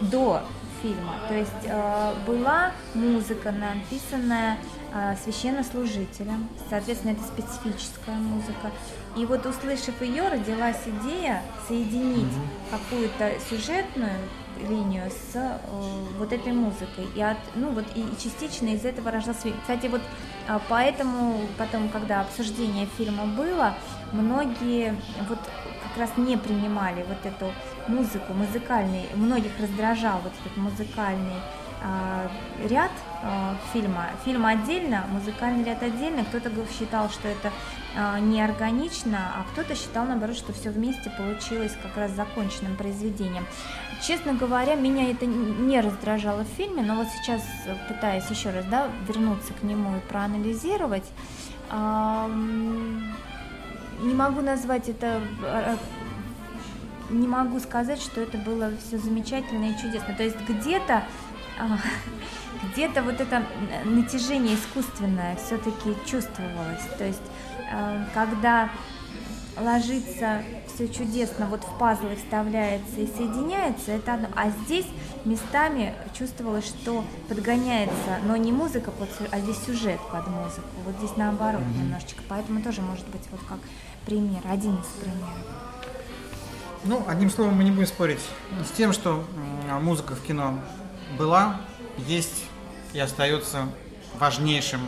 до 0.00 0.42
фильма. 0.82 1.14
То 1.28 1.34
есть 1.34 1.50
э, 1.64 2.14
была 2.26 2.72
музыка, 2.94 3.52
написанная 3.52 4.58
э, 4.94 5.16
священнослужителем, 5.22 6.48
соответственно, 6.70 7.12
это 7.12 7.22
специфическая 7.24 8.16
музыка. 8.16 8.70
И 9.16 9.24
вот 9.26 9.44
услышав 9.46 10.00
ее, 10.00 10.28
родилась 10.28 10.80
идея 10.86 11.42
соединить 11.68 12.32
mm-hmm. 12.32 12.70
какую-то 12.70 13.32
сюжетную 13.48 14.18
линию 14.58 15.10
с 15.10 15.34
э, 15.34 15.58
вот 16.18 16.32
этой 16.32 16.52
музыкой. 16.52 17.06
И, 17.14 17.20
от, 17.20 17.36
ну, 17.54 17.70
вот, 17.70 17.84
и 17.94 18.04
частично 18.22 18.68
из 18.68 18.84
этого 18.84 19.10
рождался 19.10 19.42
фильм. 19.42 19.56
Кстати, 19.60 19.86
вот 19.86 20.00
э, 20.48 20.58
поэтому 20.68 21.40
потом, 21.58 21.88
когда 21.88 22.20
обсуждение 22.20 22.86
фильма 22.96 23.26
было, 23.26 23.74
многие 24.12 24.96
вот 25.28 25.38
как 25.82 25.96
раз 25.98 26.10
не 26.16 26.36
принимали 26.36 27.04
вот 27.08 27.24
эту 27.24 27.52
музыку, 27.88 28.32
музыкальный, 28.32 29.06
многих 29.14 29.52
раздражал 29.60 30.20
вот 30.22 30.32
этот 30.44 30.56
музыкальный 30.56 31.40
ряд 32.68 32.90
э, 33.22 33.54
фильма. 33.72 34.06
Фильм 34.24 34.46
отдельно, 34.46 35.04
музыкальный 35.10 35.64
ряд 35.64 35.82
отдельно. 35.82 36.24
Кто-то 36.24 36.50
считал, 36.78 37.10
что 37.10 37.28
это 37.28 37.52
э, 37.94 38.18
неорганично, 38.20 39.18
а 39.36 39.44
кто-то 39.52 39.74
считал, 39.74 40.06
наоборот, 40.06 40.36
что 40.36 40.52
все 40.52 40.70
вместе 40.70 41.10
получилось 41.10 41.76
как 41.82 41.96
раз 41.96 42.12
законченным 42.12 42.76
произведением. 42.76 43.46
Честно 44.02 44.34
говоря, 44.34 44.74
меня 44.74 45.10
это 45.10 45.26
не 45.26 45.80
раздражало 45.80 46.44
в 46.44 46.48
фильме, 46.48 46.82
но 46.82 46.96
вот 46.96 47.08
сейчас, 47.08 47.42
пытаясь 47.88 48.28
еще 48.28 48.50
раз 48.50 48.64
да, 48.66 48.88
вернуться 49.08 49.52
к 49.54 49.62
нему 49.62 49.96
и 49.96 50.00
проанализировать, 50.00 51.04
э, 51.70 52.28
не 54.02 54.14
могу 54.14 54.42
назвать 54.42 54.88
это 54.88 55.20
не 57.10 57.28
могу 57.28 57.60
сказать, 57.60 58.00
что 58.00 58.20
это 58.20 58.36
было 58.38 58.72
все 58.86 58.98
замечательно 58.98 59.66
и 59.70 59.80
чудесно. 59.80 60.14
То 60.14 60.24
есть 60.24 60.36
где-то 60.48 61.04
где-то 62.72 63.02
вот 63.02 63.20
это 63.20 63.42
натяжение 63.84 64.56
искусственное 64.56 65.36
все-таки 65.36 65.94
чувствовалось. 66.06 66.82
То 66.98 67.04
есть 67.04 67.22
а, 67.72 68.06
когда 68.14 68.70
ложится 69.58 70.42
все 70.66 70.88
чудесно, 70.88 71.46
вот 71.46 71.64
в 71.64 71.78
пазлы 71.78 72.16
вставляется 72.16 73.00
и 73.00 73.06
соединяется, 73.06 73.92
это 73.92 74.14
одно. 74.14 74.28
А 74.36 74.50
здесь 74.50 74.86
местами 75.24 75.94
чувствовалось, 76.16 76.66
что 76.66 77.04
подгоняется, 77.28 78.18
но 78.24 78.36
не 78.36 78.52
музыка, 78.52 78.90
под, 78.90 79.08
а 79.30 79.40
здесь 79.40 79.58
сюжет 79.64 79.98
под 80.12 80.26
музыку. 80.28 80.68
Вот 80.84 80.96
здесь 80.98 81.16
наоборот 81.16 81.62
mm-hmm. 81.62 81.78
немножечко. 81.78 82.22
Поэтому 82.28 82.60
тоже 82.62 82.82
может 82.82 83.06
быть 83.08 83.22
вот 83.30 83.40
как 83.48 83.58
пример, 84.04 84.40
один 84.44 84.74
из 84.74 84.86
примеров. 85.00 85.30
Ну, 86.84 87.02
одним 87.08 87.30
словом, 87.30 87.56
мы 87.56 87.64
не 87.64 87.72
будем 87.72 87.86
спорить 87.88 88.20
с 88.64 88.76
тем, 88.76 88.92
что 88.92 89.24
музыка 89.80 90.14
в 90.14 90.22
кино 90.22 90.60
была, 91.18 91.60
есть 91.98 92.44
и 92.92 92.98
остается 92.98 93.68
важнейшим 94.18 94.80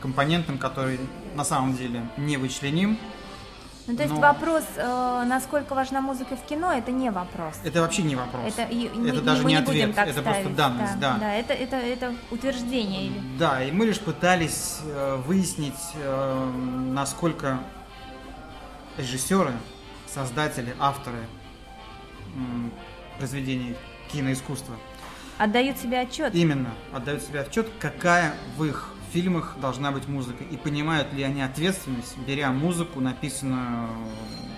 компонентом, 0.00 0.58
который 0.58 1.00
на 1.34 1.44
самом 1.44 1.76
деле 1.76 2.02
не 2.16 2.36
вычленим. 2.36 2.98
Ну, 3.86 3.96
то 3.96 4.02
есть 4.02 4.14
но... 4.14 4.20
вопрос, 4.20 4.64
э, 4.76 5.24
насколько 5.26 5.74
важна 5.74 6.02
музыка 6.02 6.36
в 6.36 6.44
кино, 6.44 6.72
это 6.72 6.90
не 6.90 7.10
вопрос. 7.10 7.54
Это 7.64 7.80
вообще 7.80 8.02
не 8.02 8.16
вопрос. 8.16 8.42
Это, 8.46 8.70
и, 8.70 8.84
это 8.84 8.96
мы, 8.98 9.20
даже 9.22 9.44
не, 9.44 9.54
не 9.54 9.56
ответ, 9.56 9.90
это 9.96 10.12
ставить. 10.12 10.24
просто 10.24 10.48
данность, 10.50 11.00
да. 11.00 11.14
Да, 11.14 11.18
да 11.20 11.34
это, 11.34 11.54
это, 11.54 11.76
это 11.76 12.14
утверждение. 12.30 13.06
Или... 13.06 13.20
Да, 13.38 13.64
и 13.64 13.72
мы 13.72 13.86
лишь 13.86 13.98
пытались 13.98 14.80
э, 14.84 15.16
выяснить, 15.26 15.72
э, 15.94 16.50
насколько 16.90 17.60
режиссеры, 18.98 19.52
создатели, 20.06 20.74
авторы 20.78 21.20
произведений 23.16 23.74
киноискусства. 24.12 24.74
Отдают 25.38 25.78
себе 25.78 26.00
отчет. 26.00 26.34
Именно, 26.34 26.74
отдают 26.92 27.22
себе 27.22 27.40
отчет, 27.40 27.68
какая 27.78 28.34
в 28.56 28.64
их 28.64 28.92
фильмах 29.12 29.56
должна 29.60 29.92
быть 29.92 30.08
музыка, 30.08 30.44
и 30.44 30.56
понимают 30.56 31.12
ли 31.12 31.22
они 31.22 31.42
ответственность, 31.42 32.16
беря 32.18 32.50
музыку, 32.50 33.00
написанную 33.00 33.88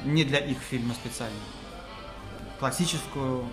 не 0.04 0.24
для 0.24 0.38
их 0.38 0.58
фильма 0.58 0.94
специально. 0.94 1.38
Классическую, 2.58 3.44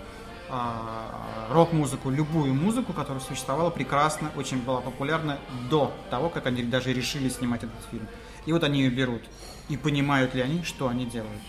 а, 0.49 1.47
рок-музыку, 1.51 2.09
любую 2.09 2.53
музыку, 2.53 2.93
которая 2.93 3.21
существовала 3.21 3.69
прекрасно, 3.69 4.31
очень 4.35 4.61
была 4.61 4.81
популярна 4.81 5.37
до 5.69 5.93
того, 6.09 6.29
как 6.29 6.47
они 6.47 6.63
даже 6.63 6.93
решили 6.93 7.29
снимать 7.29 7.63
этот 7.63 7.79
фильм. 7.91 8.07
И 8.45 8.53
вот 8.53 8.63
они 8.63 8.81
ее 8.81 8.89
берут. 8.89 9.23
И 9.67 9.75
понимают 9.75 10.33
ли 10.33 10.41
они, 10.41 10.63
что 10.63 10.87
они 10.87 11.05
делают. 11.05 11.41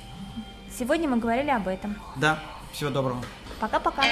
Сегодня 0.77 1.09
мы 1.09 1.19
говорили 1.19 1.51
об 1.51 1.69
этом. 1.69 1.97
Да, 2.17 2.41
всего 2.73 2.91
доброго. 2.91 3.23
Пока-пока. 3.61 4.03